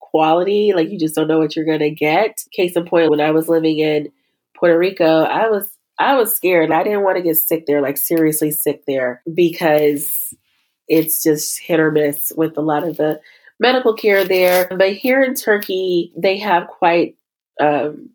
[0.00, 0.72] quality.
[0.74, 2.38] Like you just don't know what you're gonna get.
[2.52, 4.08] Case in point, when I was living in
[4.56, 6.70] Puerto Rico, I was I was scared.
[6.70, 10.32] I didn't want to get sick there, like seriously sick there, because
[10.86, 13.20] it's just hit or miss with a lot of the
[13.60, 14.68] medical care there.
[14.70, 17.16] But here in Turkey, they have quite
[17.60, 18.10] um,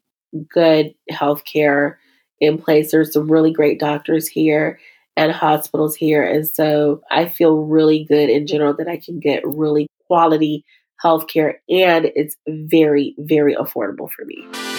[0.50, 2.00] good health care
[2.44, 2.92] in place.
[2.92, 4.80] There's some really great doctors here
[5.16, 6.24] and hospitals here.
[6.24, 10.66] And so I feel really good in general that I can get really quality
[11.04, 14.73] healthcare and it's very, very affordable for me.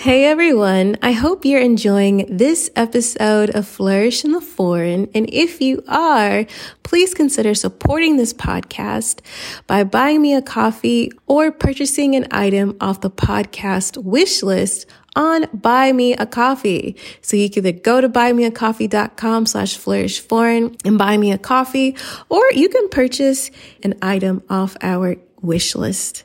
[0.00, 5.10] Hey everyone, I hope you're enjoying this episode of Flourish in the Foreign.
[5.14, 6.46] And if you are,
[6.84, 9.20] please consider supporting this podcast
[9.66, 15.44] by buying me a coffee or purchasing an item off the podcast wish list on
[15.52, 16.96] Buy Me a Coffee.
[17.20, 21.94] So you can either go to buymeacoffee.com slash flourish foreign and buy me a coffee,
[22.30, 23.50] or you can purchase
[23.82, 26.24] an item off our wish list.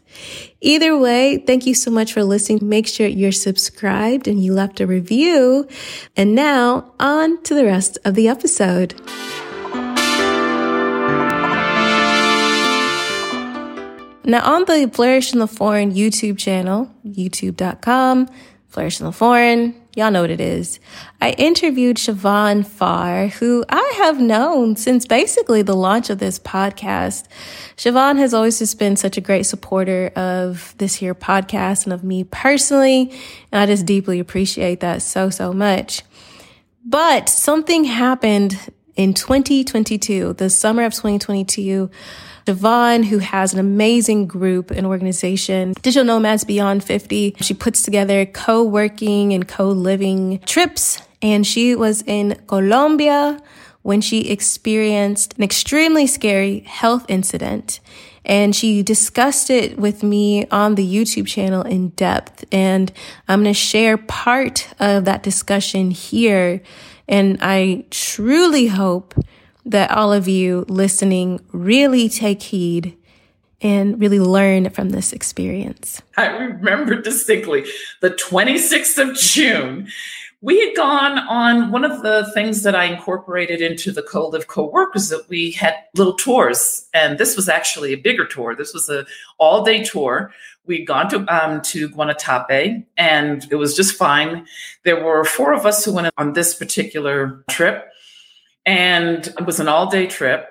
[0.61, 2.59] Either way, thank you so much for listening.
[2.61, 5.67] Make sure you're subscribed and you left a review.
[6.15, 8.95] And now on to the rest of the episode.
[14.27, 18.27] Now on the Flourish in the Foreign YouTube channel, youtube.com
[18.75, 19.73] Flourish the Foreign.
[19.95, 20.81] Y'all know what it is.
[21.21, 27.23] I interviewed Siobhan Farr, who I have known since basically the launch of this podcast.
[27.77, 32.03] Siobhan has always just been such a great supporter of this here podcast and of
[32.03, 33.17] me personally.
[33.49, 36.03] And I just deeply appreciate that so, so much.
[36.83, 41.89] But something happened in 2022, the summer of 2022
[42.45, 47.37] Siobhan, who has an amazing group and organization, Digital Nomads Beyond 50.
[47.41, 51.01] She puts together co-working and co-living trips.
[51.21, 53.41] And she was in Colombia
[53.81, 57.79] when she experienced an extremely scary health incident.
[58.25, 62.45] And she discussed it with me on the YouTube channel in depth.
[62.51, 62.91] And
[63.27, 66.61] I'm going to share part of that discussion here.
[67.07, 69.15] And I truly hope
[69.65, 72.97] that all of you listening really take heed
[73.61, 76.01] and really learn from this experience.
[76.17, 77.65] I remember distinctly
[78.01, 79.87] the 26th of June.
[80.41, 84.93] We had gone on one of the things that I incorporated into the co-live co-work
[84.93, 88.53] was that we had little tours, and this was actually a bigger tour.
[88.53, 89.07] This was a
[89.39, 90.31] all-day tour.
[90.67, 94.45] We'd gone to um, to Guanatape, and it was just fine.
[94.83, 97.89] There were four of us who went on this particular trip,
[98.65, 100.47] and it was an all-day trip.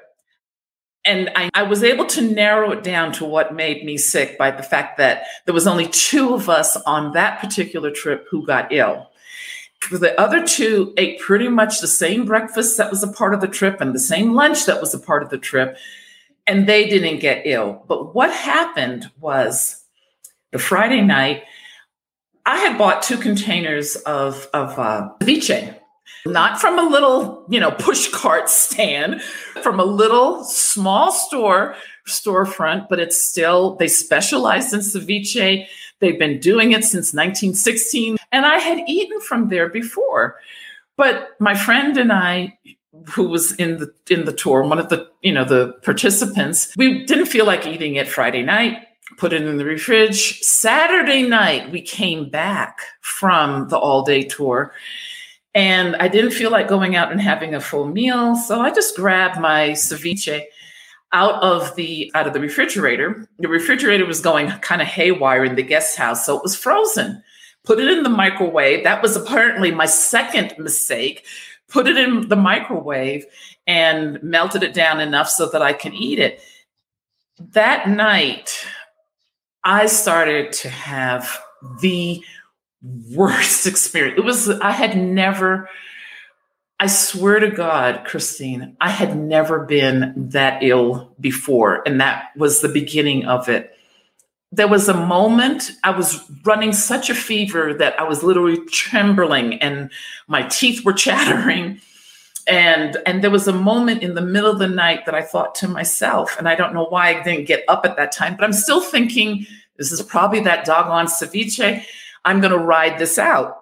[1.06, 4.50] And I, I, was able to narrow it down to what made me sick by
[4.50, 8.72] the fact that there was only two of us on that particular trip who got
[8.72, 9.10] ill.
[9.90, 13.48] The other two ate pretty much the same breakfast that was a part of the
[13.48, 15.76] trip and the same lunch that was a part of the trip
[16.46, 17.84] and they didn't get ill.
[17.86, 19.84] But what happened was
[20.54, 21.42] the friday night
[22.46, 25.74] i had bought two containers of of uh, ceviche
[26.26, 29.22] not from a little, you know, push cart stand,
[29.62, 35.66] from a little small store storefront, but it's still they specialize in ceviche.
[36.00, 40.36] They've been doing it since 1916, and I had eaten from there before.
[40.96, 42.58] But my friend and I,
[43.10, 47.04] who was in the in the tour, one of the you know the participants, we
[47.04, 48.78] didn't feel like eating it Friday night.
[49.18, 50.40] Put it in the fridge.
[50.40, 54.72] Saturday night, we came back from the all day tour
[55.54, 58.34] and I didn't feel like going out and having a full meal.
[58.36, 60.44] So I just grabbed my ceviche
[61.12, 63.28] out of the out of the refrigerator.
[63.38, 67.22] The refrigerator was going kind of haywire in the guest house, so it was frozen.
[67.62, 68.84] Put it in the microwave.
[68.84, 71.24] That was apparently my second mistake.
[71.68, 73.24] Put it in the microwave
[73.66, 76.42] and melted it down enough so that I could eat it.
[77.38, 78.66] That night,
[79.62, 81.38] I started to have
[81.80, 82.22] the
[82.84, 84.18] worst experience.
[84.18, 85.68] It was, I had never,
[86.78, 91.82] I swear to God, Christine, I had never been that ill before.
[91.86, 93.70] And that was the beginning of it.
[94.52, 99.54] There was a moment I was running such a fever that I was literally trembling
[99.54, 99.90] and
[100.28, 101.80] my teeth were chattering.
[102.46, 105.54] And and there was a moment in the middle of the night that I thought
[105.56, 108.44] to myself, and I don't know why I didn't get up at that time, but
[108.44, 109.46] I'm still thinking,
[109.78, 111.86] this is probably that doggone ceviche.
[112.24, 113.60] I'm going to ride this out.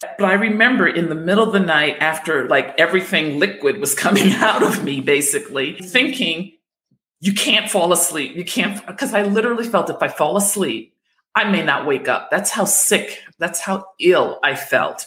[0.00, 4.32] But I remember in the middle of the night, after like everything liquid was coming
[4.32, 6.52] out of me, basically thinking,
[7.20, 8.36] you can't fall asleep.
[8.36, 10.94] You can't, because I literally felt if I fall asleep,
[11.34, 12.30] I may not wake up.
[12.30, 15.06] That's how sick, that's how ill I felt.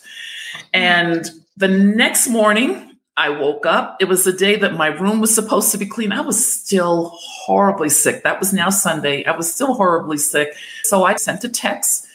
[0.74, 2.86] And the next morning,
[3.18, 3.98] I woke up.
[4.00, 6.14] It was the day that my room was supposed to be clean.
[6.14, 8.24] I was still horribly sick.
[8.24, 9.26] That was now Sunday.
[9.26, 10.56] I was still horribly sick.
[10.84, 12.08] So I sent a text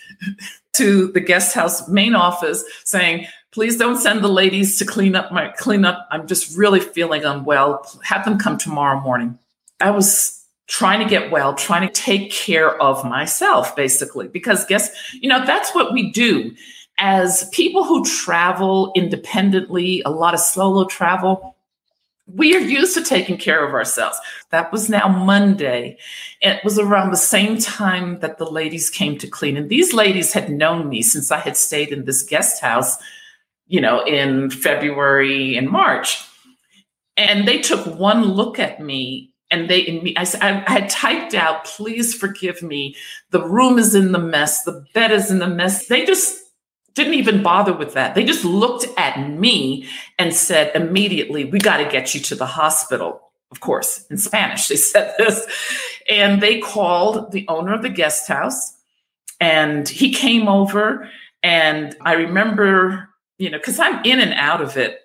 [0.75, 5.31] to the guest house main office saying, please don't send the ladies to clean up
[5.33, 6.07] my clean up.
[6.11, 7.87] I'm just really feeling unwell.
[8.03, 9.39] Have them come tomorrow morning.
[9.81, 14.91] I was trying to get well, trying to take care of myself, basically, because guess,
[15.15, 16.55] you know, that's what we do
[16.99, 21.54] as people who travel independently, a lot of solo travel
[22.27, 24.19] we are used to taking care of ourselves.
[24.51, 25.99] That was now Monday.
[26.41, 29.57] It was around the same time that the ladies came to clean.
[29.57, 32.97] And these ladies had known me since I had stayed in this guest house,
[33.67, 36.25] you know, in February and March.
[37.17, 41.35] And they took one look at me and they and me I, I had typed
[41.35, 42.97] out please forgive me
[43.31, 46.44] the room is in the mess the bed is in the mess they just
[46.95, 48.15] didn't even bother with that.
[48.15, 52.47] They just looked at me and said immediately, We got to get you to the
[52.47, 53.21] hospital.
[53.51, 55.47] Of course, in Spanish, they said this.
[56.09, 58.77] And they called the owner of the guest house
[59.41, 61.09] and he came over.
[61.43, 65.01] And I remember, you know, because I'm in and out of it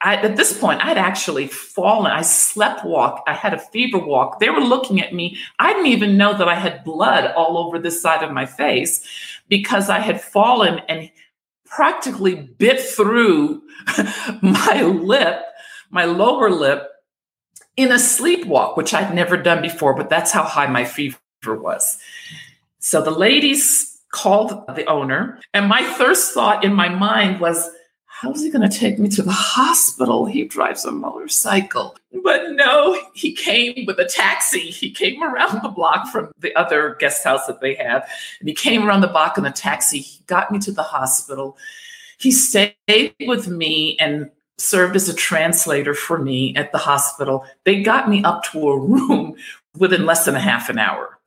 [0.00, 2.12] I, at this point, I'd actually fallen.
[2.12, 3.24] I slept walk.
[3.26, 4.38] I had a fever walk.
[4.38, 5.38] They were looking at me.
[5.58, 9.04] I didn't even know that I had blood all over this side of my face
[9.48, 11.10] because I had fallen and
[11.64, 13.62] practically bit through
[14.42, 15.42] my lip,
[15.90, 16.88] my lower lip,
[17.76, 21.98] in a sleepwalk, which I'd never done before, but that's how high my fever was.
[22.80, 27.70] So the ladies called the owner, and my first thought in my mind was,
[28.20, 30.26] how's he going to take me to the hospital?
[30.26, 31.96] He drives a motorcycle.
[32.24, 34.70] But no, he came with a taxi.
[34.70, 38.08] He came around the block from the other guest house that they have.
[38.40, 40.00] And he came around the block in a taxi.
[40.00, 41.56] He got me to the hospital.
[42.18, 42.74] He stayed
[43.20, 47.44] with me and served as a translator for me at the hospital.
[47.64, 49.36] They got me up to a room
[49.76, 51.20] within less than a half an hour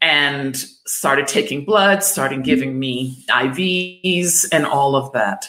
[0.00, 5.48] and started taking blood, started giving me IVs and all of that.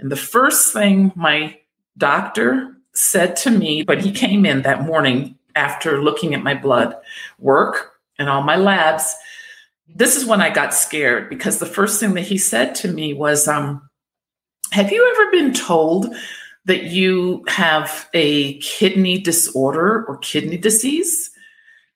[0.00, 1.58] And the first thing my
[1.96, 6.94] doctor said to me, but he came in that morning after looking at my blood
[7.38, 9.14] work and all my labs,
[9.88, 13.14] this is when I got scared because the first thing that he said to me
[13.14, 13.88] was, um,
[14.72, 16.14] Have you ever been told
[16.66, 21.30] that you have a kidney disorder or kidney disease?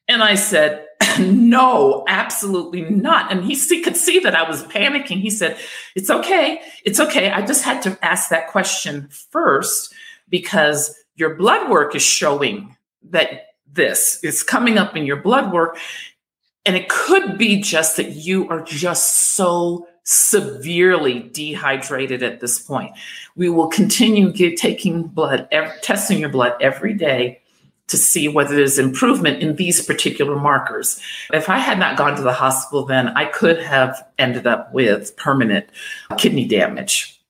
[0.09, 0.87] And I said,
[1.19, 3.31] No, absolutely not.
[3.31, 5.21] And he, could see that I was panicking.
[5.21, 5.59] He said,
[5.95, 6.61] It's okay.
[6.85, 7.31] It's okay.
[7.31, 9.95] I just had to ask that question first
[10.29, 12.77] because your blood work is showing
[13.11, 15.79] that this is coming up in your blood work.
[16.65, 22.93] And it could be just that you are just so severely dehydrated at this point.
[23.37, 25.49] We will continue get, taking blood,
[25.83, 27.42] testing your blood every day
[27.89, 31.01] to see whether there's improvement in these particular markers.
[31.33, 35.17] If I had not gone to the hospital then, I could have ended up with
[35.17, 35.67] permanent
[36.17, 37.21] kidney damage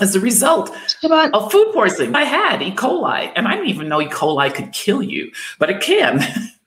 [0.00, 2.14] as a result of food poisoning.
[2.14, 2.72] I had E.
[2.72, 4.06] coli, and I didn't even know E.
[4.06, 6.20] coli could kill you, but it can.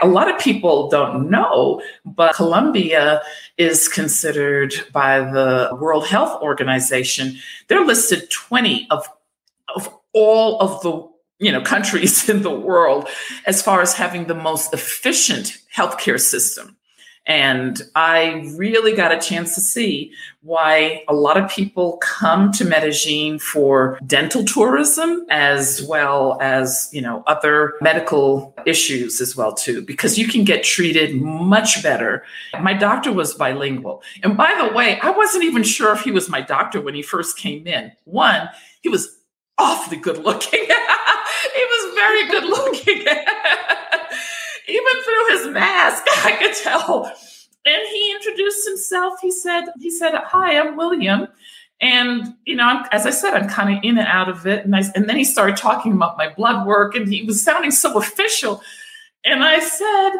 [0.00, 3.22] a lot of people don't know, but Colombia
[3.56, 7.36] is considered by the World Health Organization,
[7.68, 9.08] they're listed 20 of,
[9.74, 11.11] of all of the
[11.42, 13.08] you know countries in the world
[13.46, 16.76] as far as having the most efficient healthcare system.
[17.24, 22.64] And I really got a chance to see why a lot of people come to
[22.64, 29.82] Medellin for dental tourism as well as, you know, other medical issues as well too
[29.82, 32.24] because you can get treated much better.
[32.60, 34.02] My doctor was bilingual.
[34.24, 37.02] And by the way, I wasn't even sure if he was my doctor when he
[37.02, 37.92] first came in.
[38.02, 38.48] One,
[38.80, 39.16] he was
[39.62, 40.60] awfully good looking.
[41.54, 42.98] he was very good looking.
[44.68, 47.12] even through his mask, I could tell.
[47.64, 49.14] And he introduced himself.
[49.22, 51.28] He said, he said, hi, I'm William.
[51.80, 54.64] And, you know, I'm, as I said, I'm kind of in and out of it.
[54.64, 57.70] And, I, and then he started talking about my blood work and he was sounding
[57.70, 58.62] so official.
[59.24, 60.10] And I said,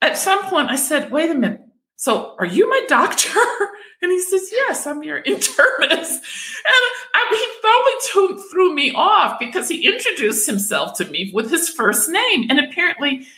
[0.00, 1.61] at some point, I said, wait a minute.
[2.02, 3.30] So are you my doctor?
[4.02, 5.78] And he says, yes, I'm your internist.
[5.78, 6.74] And
[7.14, 7.68] I, he
[8.12, 12.50] totally threw me off because he introduced himself to me with his first name.
[12.50, 13.28] And apparently,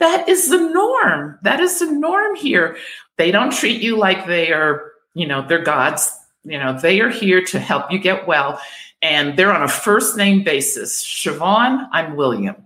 [0.00, 1.38] that is the norm.
[1.40, 2.76] That is the norm here.
[3.16, 6.14] They don't treat you like they are, you know, they're gods.
[6.44, 8.60] You know, they are here to help you get well.
[9.00, 11.02] And they're on a first name basis.
[11.02, 12.56] Siobhan, I'm William.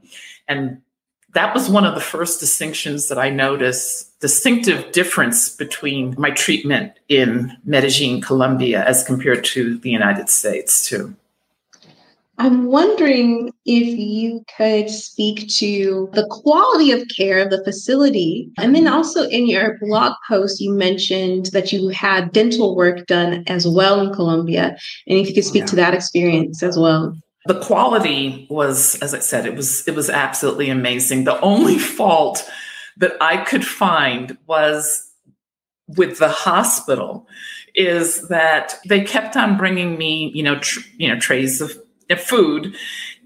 [0.48, 0.82] And
[1.34, 6.92] that was one of the first distinctions that I noticed distinctive difference between my treatment
[7.08, 11.14] in Medellin, Colombia, as compared to the United States, too.
[12.40, 18.48] I'm wondering if you could speak to the quality of care of the facility.
[18.58, 23.42] And then also in your blog post, you mentioned that you had dental work done
[23.48, 24.76] as well in Colombia.
[25.08, 25.66] And if you could speak yeah.
[25.66, 27.16] to that experience as well.
[27.46, 31.24] The quality was, as I said, it was it was absolutely amazing.
[31.24, 32.48] The only fault
[32.96, 35.10] that I could find was
[35.86, 37.26] with the hospital
[37.74, 41.72] is that they kept on bringing me, you know, tr- you know, trays of
[42.16, 42.74] food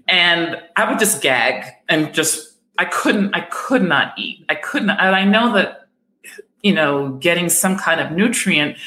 [0.07, 4.45] and I would just gag and just I couldn't I could not eat.
[4.49, 5.87] I couldn't and I know that
[6.61, 8.77] you know getting some kind of nutrient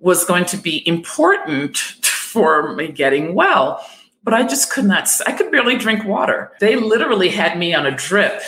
[0.00, 3.86] was going to be important for me getting well,
[4.24, 6.52] but I just could not I could barely drink water.
[6.60, 8.42] They literally had me on a drip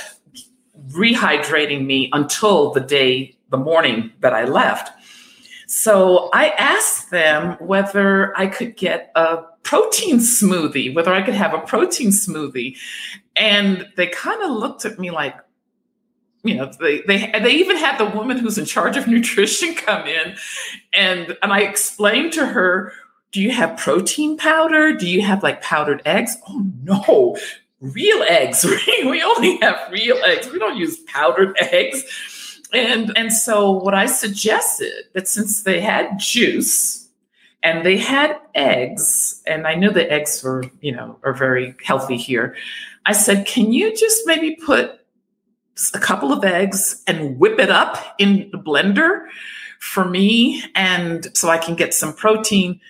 [0.90, 4.90] rehydrating me until the day the morning that I left.
[5.66, 11.54] So I asked them whether I could get a protein smoothie, whether I could have
[11.54, 12.76] a protein smoothie.
[13.34, 15.36] And they kind of looked at me like,
[16.44, 20.06] you know, they, they they even had the woman who's in charge of nutrition come
[20.06, 20.36] in,
[20.92, 22.92] and and I explained to her,
[23.34, 24.94] "Do you have protein powder?
[24.94, 27.36] Do you have like powdered eggs?" Oh no,
[27.80, 28.64] real eggs.
[29.04, 30.50] we only have real eggs.
[30.50, 32.04] We don't use powdered eggs.
[32.72, 37.04] And and so what I suggested that since they had juice,
[37.64, 42.16] and they had eggs and i knew the eggs were you know are very healthy
[42.16, 42.54] here
[43.06, 45.00] i said can you just maybe put
[45.94, 49.26] a couple of eggs and whip it up in the blender
[49.80, 52.80] for me and so i can get some protein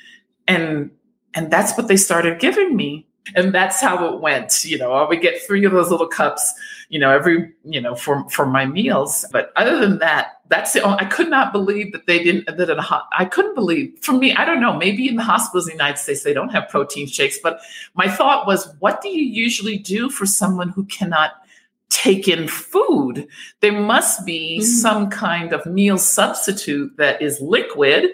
[0.46, 0.90] and
[1.34, 4.64] and that's what they started giving me and that's how it went.
[4.64, 6.52] You know, I would get three of those little cups,
[6.88, 9.24] you know, every, you know, for for my meals.
[9.32, 12.70] But other than that, that's the only, I could not believe that they didn't that
[12.70, 14.34] in a, I couldn't believe for me.
[14.34, 14.76] I don't know.
[14.76, 17.60] Maybe in the hospitals in the United States they don't have protein shakes, but
[17.94, 21.32] my thought was, what do you usually do for someone who cannot
[21.88, 23.26] take in food?
[23.60, 24.66] There must be mm-hmm.
[24.66, 28.10] some kind of meal substitute that is liquid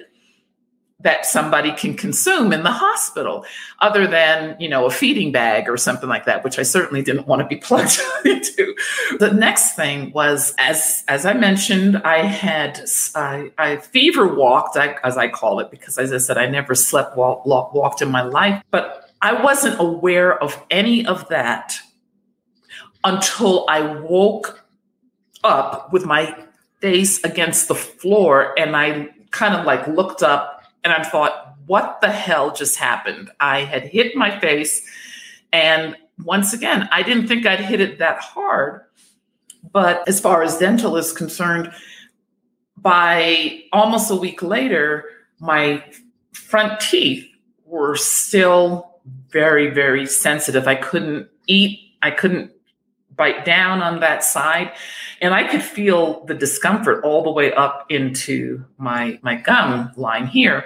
[1.03, 3.45] that somebody can consume in the hospital
[3.81, 7.27] other than you know a feeding bag or something like that which i certainly didn't
[7.27, 8.75] want to be plugged into.
[9.19, 12.81] The next thing was as as i mentioned i had
[13.15, 16.75] i, I fever walked I, as i call it because as i said i never
[16.75, 21.79] slept walk, walked in my life but i wasn't aware of any of that
[23.05, 24.65] until i woke
[25.43, 26.37] up with my
[26.81, 32.01] face against the floor and i kind of like looked up and I thought, what
[32.01, 33.31] the hell just happened?
[33.39, 34.87] I had hit my face.
[35.53, 38.83] And once again, I didn't think I'd hit it that hard.
[39.73, 41.73] But as far as dental is concerned,
[42.77, 45.05] by almost a week later,
[45.39, 45.85] my
[46.33, 47.27] front teeth
[47.67, 50.67] were still very, very sensitive.
[50.67, 52.53] I couldn't eat, I couldn't
[53.21, 54.73] bite down on that side.
[55.21, 60.27] And i could feel the discomfort all the way up into my my gum line
[60.27, 60.65] here.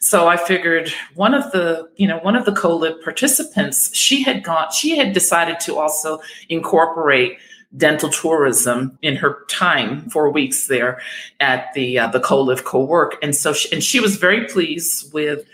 [0.00, 4.42] So i figured one of the you know one of the co-live participants she had
[4.42, 7.38] gone she had decided to also incorporate
[7.76, 11.00] dental tourism in her time four weeks there
[11.38, 13.16] at the uh, the co-live co-work.
[13.22, 15.46] And so she, and she was very pleased with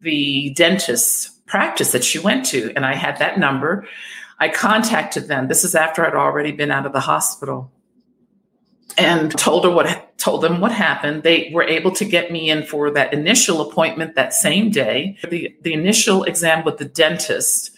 [0.00, 2.72] the dentist practice that she went to.
[2.76, 3.86] And i had that number
[4.40, 5.48] I contacted them.
[5.48, 7.72] This is after I'd already been out of the hospital
[8.96, 11.22] and told her what told them what happened.
[11.22, 15.54] They were able to get me in for that initial appointment that same day, the,
[15.62, 17.70] the initial exam with the dentist,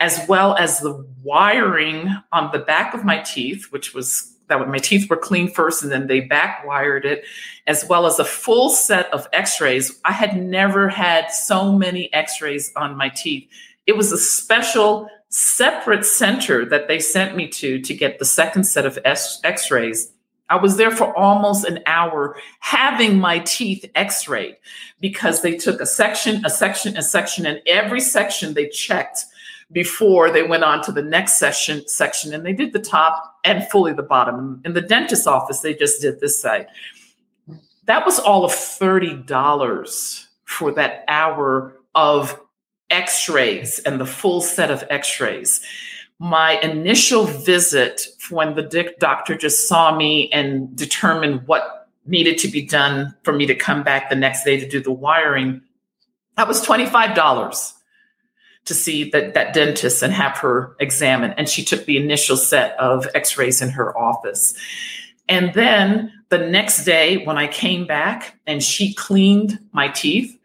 [0.00, 4.78] as well as the wiring on the back of my teeth, which was that my
[4.78, 7.24] teeth were clean first and then they back wired it,
[7.66, 10.00] as well as a full set of x-rays.
[10.04, 13.46] I had never had so many x-rays on my teeth.
[13.86, 18.64] It was a special separate center that they sent me to to get the second
[18.64, 20.12] set of x rays.
[20.50, 24.56] I was there for almost an hour having my teeth x rayed
[25.00, 29.26] because they took a section, a section, a section, and every section they checked
[29.70, 33.68] before they went on to the next session section and they did the top and
[33.68, 34.62] fully the bottom.
[34.64, 36.66] In the dentist's office, they just did this side.
[37.84, 42.40] That was all of $30 for that hour of
[42.90, 45.60] x rays and the full set of x rays.
[46.18, 52.62] My initial visit, when the doctor just saw me and determined what needed to be
[52.62, 55.60] done for me to come back the next day to do the wiring,
[56.36, 57.72] that was $25
[58.64, 61.34] to see that, that dentist and have her examined.
[61.36, 64.54] And she took the initial set of x rays in her office.
[65.28, 70.37] And then the next day, when I came back and she cleaned my teeth,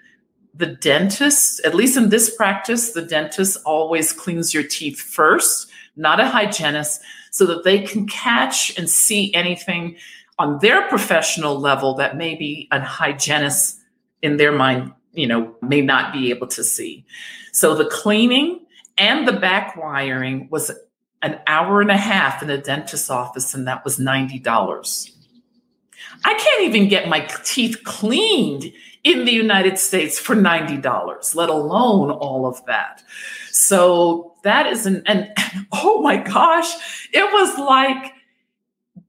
[0.53, 6.19] the dentist, at least in this practice, the dentist always cleans your teeth first, not
[6.19, 7.01] a hygienist,
[7.31, 9.95] so that they can catch and see anything
[10.37, 13.79] on their professional level that maybe a hygienist
[14.21, 17.05] in their mind, you know, may not be able to see.
[17.51, 18.59] So the cleaning
[18.97, 20.71] and the back wiring was
[21.23, 25.09] an hour and a half in a dentist's office, and that was $90.
[26.25, 28.71] I can't even get my teeth cleaned
[29.03, 33.03] in the United States for $90, let alone all of that.
[33.51, 35.29] So that is an, and
[35.71, 36.73] oh my gosh,
[37.11, 38.13] it was like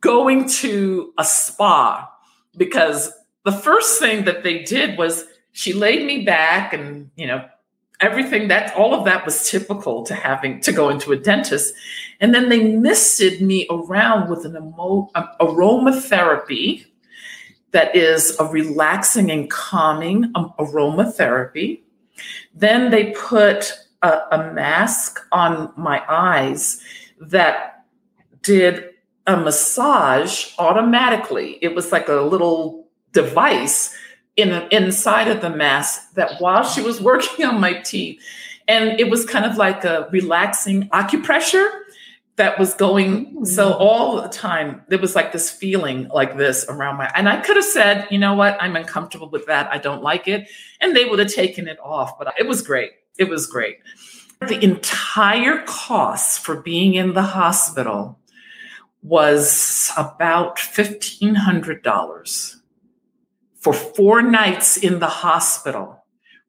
[0.00, 2.10] going to a spa
[2.56, 3.12] because
[3.44, 7.46] the first thing that they did was she laid me back and, you know,
[8.00, 11.72] everything that all of that was typical to having to go into a dentist
[12.20, 16.84] and then they misted me around with an emo, um, aromatherapy
[17.74, 21.80] that is a relaxing and calming um, aromatherapy.
[22.54, 26.80] Then they put a, a mask on my eyes
[27.20, 27.84] that
[28.42, 28.90] did
[29.26, 31.58] a massage automatically.
[31.62, 33.92] It was like a little device
[34.36, 38.22] in inside of the mask that while she was working on my teeth,
[38.68, 41.68] and it was kind of like a relaxing acupressure
[42.36, 43.44] that was going mm-hmm.
[43.44, 47.40] so all the time there was like this feeling like this around my and i
[47.40, 48.56] could have said you know what?
[48.60, 49.72] I'm uncomfortable with that.
[49.72, 50.48] I don't like it.
[50.80, 52.92] And they would have taken it off but it was great.
[53.18, 53.78] It was great.
[54.40, 58.18] The entire cost for being in the hospital
[59.02, 62.56] was about $1500
[63.56, 66.03] for four nights in the hospital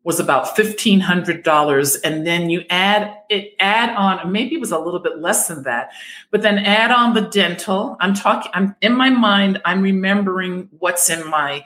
[0.06, 5.01] was about $1500 and then you add it add on maybe it was a little
[5.01, 5.89] bit less than that
[6.32, 7.97] but then add on the dental.
[7.99, 11.66] I'm talking i'm in my mind i'm remembering what's in my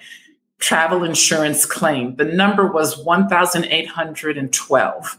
[0.57, 2.15] travel insurance claim.
[2.15, 5.17] The number was 1812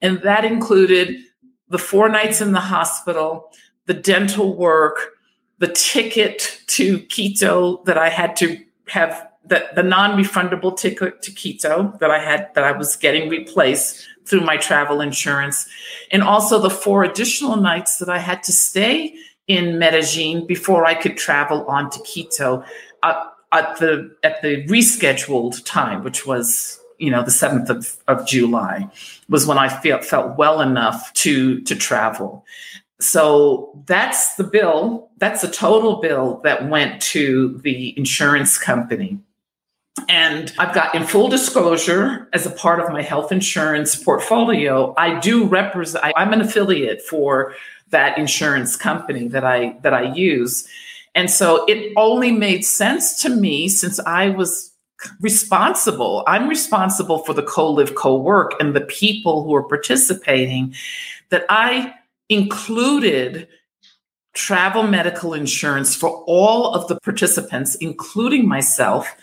[0.00, 1.16] and that included
[1.68, 3.50] the four nights in the hospital
[3.86, 5.16] the dental work
[5.58, 11.96] the ticket to quito that i had to have the, the non-refundable ticket to Quito
[12.00, 15.66] that I had that I was getting replaced through my travel insurance,
[16.10, 19.14] and also the four additional nights that I had to stay
[19.48, 22.64] in Medellin before I could travel on to Quito
[23.02, 28.26] uh, at the at the rescheduled time, which was you know the seventh of, of
[28.26, 28.88] July,
[29.28, 32.44] was when I felt felt well enough to to travel.
[33.00, 35.10] So that's the bill.
[35.16, 39.18] That's the total bill that went to the insurance company.
[40.08, 45.18] And I've got in full disclosure, as a part of my health insurance portfolio, I
[45.20, 47.54] do represent, I'm an affiliate for
[47.90, 50.66] that insurance company that I that I use.
[51.14, 54.72] And so it only made sense to me since I was
[55.20, 56.22] responsible.
[56.26, 60.74] I'm responsible for the co-live co-work and the people who are participating
[61.30, 61.94] that I
[62.28, 63.48] included
[64.34, 69.16] travel medical insurance for all of the participants, including myself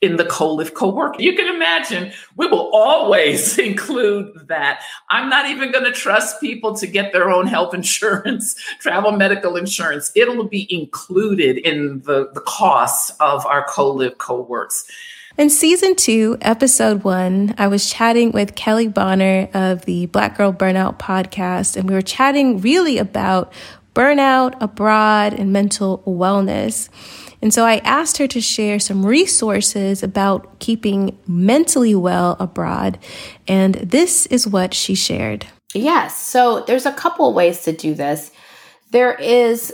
[0.00, 1.20] in the co-live co-work.
[1.20, 4.82] You can imagine we will always include that.
[5.10, 9.56] I'm not even going to trust people to get their own health insurance, travel medical
[9.56, 10.10] insurance.
[10.14, 14.90] It'll be included in the, the cost of our co-live co-works.
[15.38, 20.52] In season two, episode one, I was chatting with Kelly Bonner of the Black Girl
[20.52, 23.52] Burnout podcast, and we were chatting really about
[23.94, 26.88] burnout abroad and mental wellness.
[27.42, 32.98] And so I asked her to share some resources about keeping mentally well abroad.
[33.48, 35.46] And this is what she shared.
[35.74, 36.20] Yes.
[36.20, 38.30] So there's a couple ways to do this.
[38.90, 39.72] There is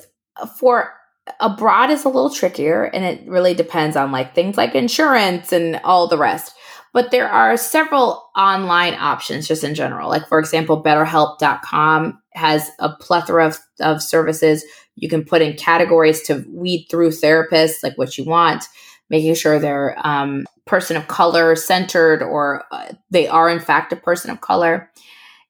[0.59, 0.93] for
[1.41, 5.81] abroad is a little trickier and it really depends on like things like insurance and
[5.83, 6.55] all the rest.
[6.93, 10.09] But there are several online options just in general.
[10.09, 14.65] Like for example, betterhelp.com has a plethora of, of services
[14.97, 18.65] you can put in categories to weed through therapists, like what you want,
[19.09, 23.97] making sure they're um, person of color centered or uh, they are in fact a
[23.97, 24.91] person of color.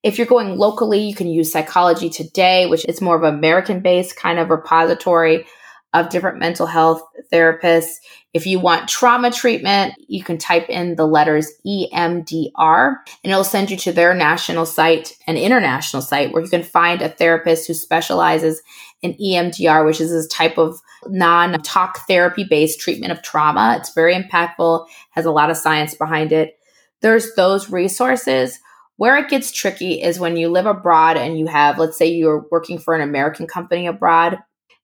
[0.02, 3.80] If you're going locally, you can use Psychology Today, which is more of an American
[3.80, 5.46] based kind of repository
[5.92, 7.94] of different mental health therapists.
[8.34, 13.70] If you want trauma treatment, you can type in the letters EMDR and it'll send
[13.70, 17.74] you to their national site and international site where you can find a therapist who
[17.74, 18.62] specializes
[19.00, 23.76] in EMDR, which is this type of non talk therapy based treatment of trauma.
[23.78, 26.58] It's very impactful, has a lot of science behind it.
[27.00, 28.60] There's those resources.
[28.98, 32.46] Where it gets tricky is when you live abroad and you have, let's say you're
[32.50, 34.38] working for an American company abroad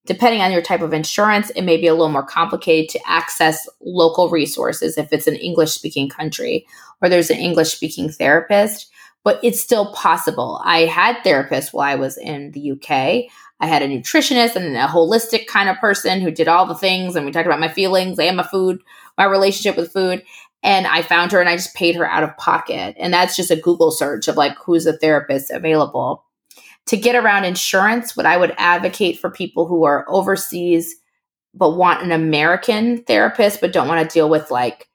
[0.05, 3.69] Depending on your type of insurance, it may be a little more complicated to access
[3.81, 6.67] local resources if it's an English speaking country
[7.01, 8.91] or there's an English speaking therapist,
[9.23, 10.61] but it's still possible.
[10.65, 12.91] I had therapists while I was in the UK.
[13.61, 17.15] I had a nutritionist and a holistic kind of person who did all the things.
[17.15, 18.81] And we talked about my feelings and my food,
[19.17, 20.25] my relationship with food.
[20.65, 22.97] And I found her and I just paid her out of pocket.
[22.99, 26.25] And that's just a Google search of like who's a therapist available
[26.87, 30.97] to get around insurance, what I would advocate for people who are overseas
[31.55, 34.89] but want an American therapist but don't want to deal with like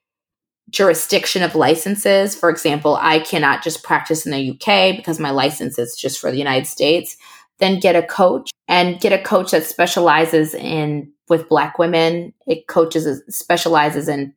[0.69, 2.35] jurisdiction of licenses.
[2.35, 6.31] For example, I cannot just practice in the UK because my license is just for
[6.31, 7.15] the United States.
[7.59, 12.33] Then get a coach and get a coach that specializes in with black women.
[12.45, 14.33] It coaches specializes in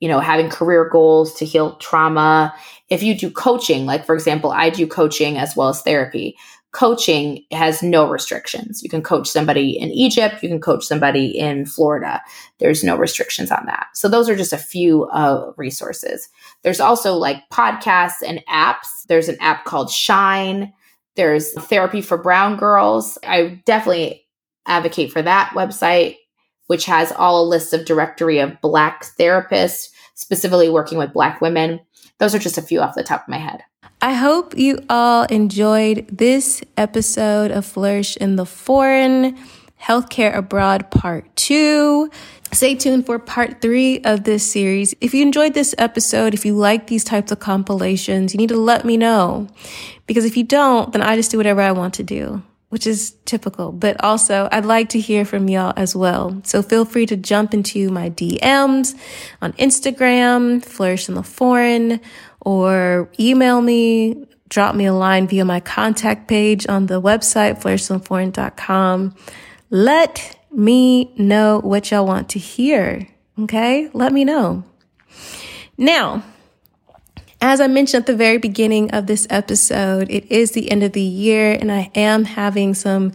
[0.00, 2.54] you know having career goals to heal trauma.
[2.88, 6.36] If you do coaching, like for example, I do coaching as well as therapy
[6.74, 8.82] coaching has no restrictions.
[8.82, 12.20] You can coach somebody in Egypt, you can coach somebody in Florida.
[12.58, 13.86] There's no restrictions on that.
[13.94, 16.28] So those are just a few uh, resources.
[16.62, 19.04] There's also like podcasts and apps.
[19.08, 20.72] There's an app called Shine.
[21.14, 23.18] There's Therapy for Brown Girls.
[23.24, 24.26] I definitely
[24.66, 26.16] advocate for that website,
[26.66, 31.80] which has all a list of directory of Black therapists, specifically working with Black women.
[32.18, 33.62] Those are just a few off the top of my head.
[34.04, 39.38] I hope you all enjoyed this episode of Flourish in the Foreign
[39.80, 42.10] Healthcare Abroad Part 2.
[42.52, 44.94] Stay tuned for part three of this series.
[45.00, 48.58] If you enjoyed this episode, if you like these types of compilations, you need to
[48.58, 49.48] let me know.
[50.06, 53.16] Because if you don't, then I just do whatever I want to do, which is
[53.24, 53.72] typical.
[53.72, 56.42] But also, I'd like to hear from y'all as well.
[56.44, 58.94] So feel free to jump into my DMs
[59.40, 62.02] on Instagram, Flourish in the Foreign,
[62.44, 69.14] or email me, drop me a line via my contact page on the website, flourishintheforeign.com.
[69.70, 73.08] Let me know what y'all want to hear.
[73.40, 73.90] Okay.
[73.92, 74.62] Let me know.
[75.76, 76.22] Now,
[77.40, 80.92] as I mentioned at the very beginning of this episode, it is the end of
[80.92, 83.12] the year and I am having some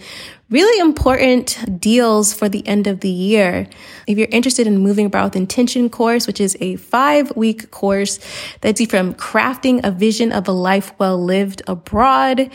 [0.50, 3.68] really important deals for the end of the year.
[4.08, 8.20] If you're interested in moving abroad with intention course, which is a five week course
[8.62, 12.50] that's from crafting a vision of a life well lived abroad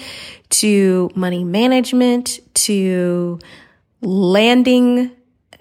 [0.51, 3.39] to money management to
[4.01, 5.11] landing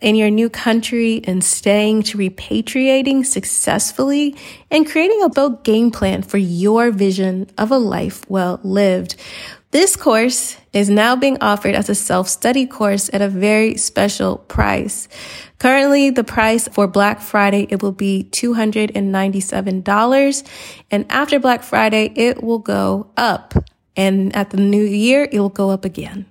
[0.03, 4.36] in your new country and staying to repatriating successfully
[4.69, 9.15] and creating a bold game plan for your vision of a life well lived.
[9.74, 15.07] This course is now being offered as a self-study course at a very special price.
[15.57, 20.47] Currently, the price for Black Friday, it will be $297.
[20.91, 23.55] And after Black Friday, it will go up.
[23.95, 26.28] And at the new year, it will go up again.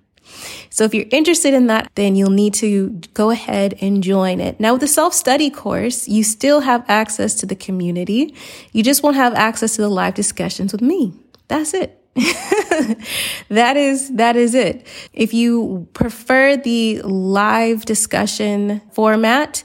[0.71, 4.61] So if you're interested in that, then you'll need to go ahead and join it.
[4.61, 8.37] Now with the self-study course, you still have access to the community.
[8.71, 11.13] You just won't have access to the live discussions with me.
[11.49, 12.02] That's it.
[13.49, 14.87] that is that is it.
[15.15, 19.65] If you prefer the live discussion format,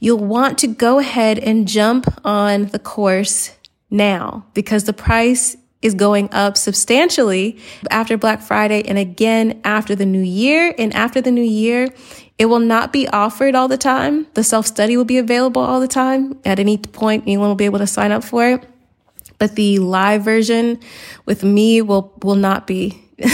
[0.00, 3.52] you'll want to go ahead and jump on the course
[3.88, 7.58] now because the price is going up substantially
[7.90, 10.74] after Black Friday and again after the new year.
[10.76, 11.88] And after the new year,
[12.38, 14.26] it will not be offered all the time.
[14.34, 16.40] The self study will be available all the time.
[16.44, 18.66] At any point, anyone will be able to sign up for it
[19.38, 20.80] but the live version
[21.24, 23.02] with me will will not be.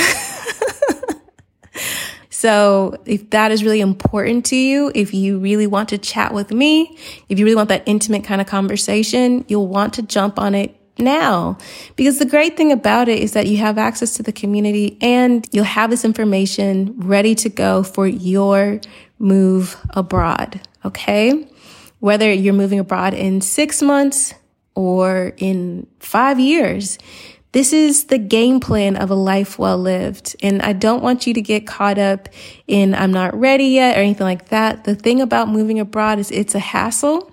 [2.30, 6.50] so, if that is really important to you, if you really want to chat with
[6.50, 6.96] me,
[7.28, 10.76] if you really want that intimate kind of conversation, you'll want to jump on it
[10.98, 11.58] now.
[11.96, 15.46] Because the great thing about it is that you have access to the community and
[15.52, 18.80] you'll have this information ready to go for your
[19.18, 20.60] move abroad.
[20.84, 21.48] Okay.
[22.00, 24.34] Whether you're moving abroad in six months,
[24.74, 26.98] or in five years.
[27.52, 30.36] This is the game plan of a life well lived.
[30.42, 32.28] And I don't want you to get caught up
[32.66, 34.84] in I'm not ready yet or anything like that.
[34.84, 37.30] The thing about moving abroad is it's a hassle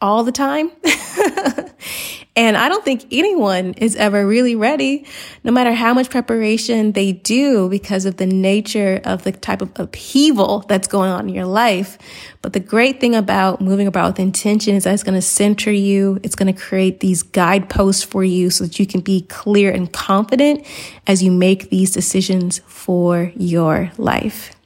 [0.00, 0.70] all the time.
[2.34, 5.04] And I don't think anyone is ever really ready,
[5.44, 9.78] no matter how much preparation they do because of the nature of the type of
[9.78, 11.98] upheaval that's going on in your life.
[12.40, 15.70] But the great thing about moving about with intention is that it's going to center
[15.70, 16.20] you.
[16.22, 19.92] It's going to create these guideposts for you so that you can be clear and
[19.92, 20.66] confident
[21.06, 24.56] as you make these decisions for your life.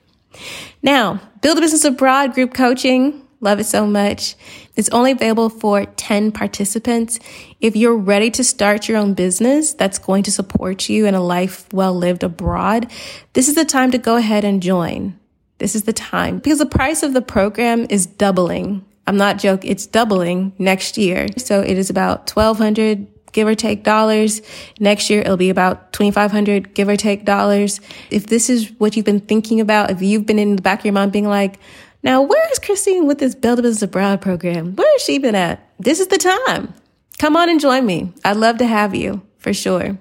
[0.83, 4.35] Now, build a business abroad group coaching Love it so much.
[4.77, 7.19] It's only available for 10 participants.
[7.61, 11.23] If you're ready to start your own business that's going to support you in a
[11.23, 12.91] life well lived abroad,
[13.35, 15.19] this is the time to go ahead and join.
[15.59, 18.85] This is the time because the price of the program is doubling.
[19.07, 19.71] I'm not joking.
[19.71, 21.27] It's doubling next year.
[21.37, 24.41] So it is about 1200 give or take dollars.
[24.81, 27.81] Next year, it'll be about 2,500 give or take dollars.
[28.11, 30.85] If this is what you've been thinking about, if you've been in the back of
[30.87, 31.59] your mind being like,
[32.07, 34.77] now, where is Christine with this Build a Business Abroad program?
[34.77, 35.69] Where has she been at?
[35.81, 36.73] This is the time.
[37.19, 38.13] Come on and join me.
[38.25, 39.99] I'd love to have you for sure.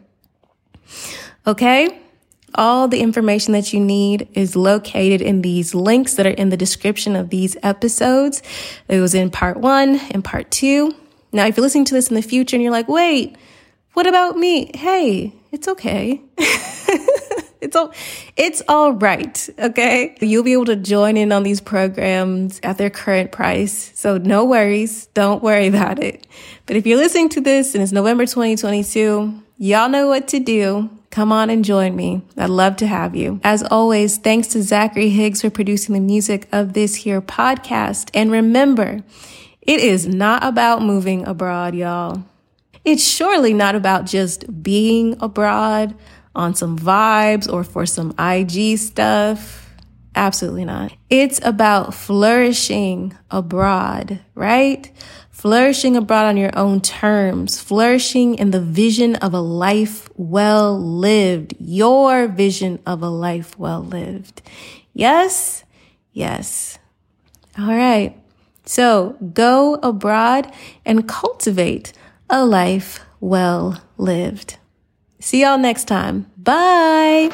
[1.48, 2.00] Okay?
[2.54, 6.58] All the information that you need is located in these links that are in the
[6.58, 8.44] description of these episodes.
[8.88, 10.94] It was in part one and part two.
[11.32, 13.36] Now, if you're listening to this in the future and you're like, wait,
[13.96, 14.72] what about me?
[14.76, 16.22] Hey, it's okay.
[17.66, 17.92] It's all,
[18.38, 19.50] it's all right.
[19.58, 20.16] Okay.
[20.22, 23.92] You'll be able to join in on these programs at their current price.
[23.96, 25.08] So no worries.
[25.08, 26.28] Don't worry about it.
[26.68, 30.92] But if you're listening to this and it's November 2022, y'all know what to do.
[31.10, 32.22] Come on and join me.
[32.38, 33.40] I'd love to have you.
[33.44, 38.12] As always, thanks to Zachary Higgs for producing the music of this here podcast.
[38.14, 39.02] And remember,
[39.62, 42.26] it is not about moving abroad, y'all.
[42.86, 45.96] It's surely not about just being abroad
[46.36, 49.74] on some vibes or for some IG stuff.
[50.16, 50.94] Absolutely not.
[51.10, 54.90] It's about flourishing abroad, right?
[55.32, 61.56] Flourishing abroad on your own terms, flourishing in the vision of a life well lived,
[61.60, 64.42] your vision of a life well lived.
[64.94, 65.64] Yes?
[66.14, 66.80] Yes.
[67.60, 68.18] All right.
[68.66, 70.52] So go abroad
[70.86, 71.92] and cultivate
[72.30, 74.58] a life well lived.
[75.20, 76.32] See y'all next time.
[76.38, 77.32] Bye.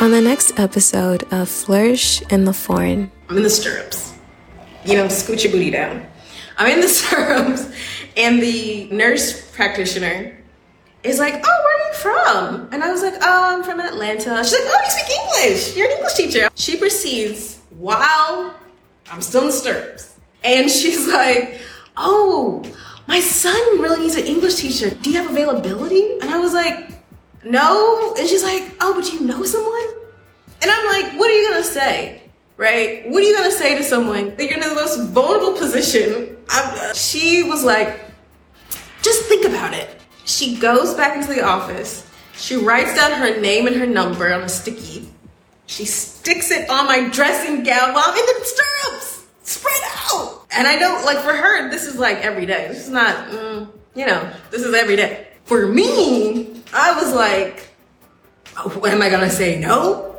[0.00, 3.10] On the next episode of Flourish in the Foreign.
[3.28, 4.14] I'm in the stirrups.
[4.84, 6.06] you know, scoot your booty down.
[6.56, 7.70] I'm in the stirrups,
[8.16, 10.38] and the nurse practitioner
[11.02, 12.68] is like, oh, where are you from?
[12.72, 14.42] And I was like, oh, I'm from Atlanta.
[14.42, 15.76] She's like, oh, you speak English.
[15.76, 16.48] You're an English teacher.
[16.54, 18.54] She proceeds, while
[19.10, 21.60] I'm still in the stirrups, and she's like,
[21.96, 22.62] oh,
[23.08, 24.90] my son really needs an English teacher.
[24.90, 26.18] Do you have availability?
[26.20, 26.90] And I was like,
[27.44, 28.14] no.
[28.16, 29.88] And she's like, oh, but you know someone?
[30.62, 32.22] And I'm like, what are you gonna say?
[32.56, 33.08] Right?
[33.08, 36.36] What are you gonna say to someone that you're in the most vulnerable position?
[36.48, 38.00] I'm, she was like,
[39.02, 39.88] just think about it.
[40.24, 42.08] She goes back into the office.
[42.34, 45.08] She writes down her name and her number on a sticky.
[45.70, 50.44] She sticks it on my dressing gown while I'm in the stirrups, spread out.
[50.50, 52.66] And I know, like, for her, this is like every day.
[52.66, 55.28] This is not, mm, you know, this is every day.
[55.44, 57.68] For me, I was like,
[58.56, 59.60] oh, am I gonna say?
[59.60, 60.09] No?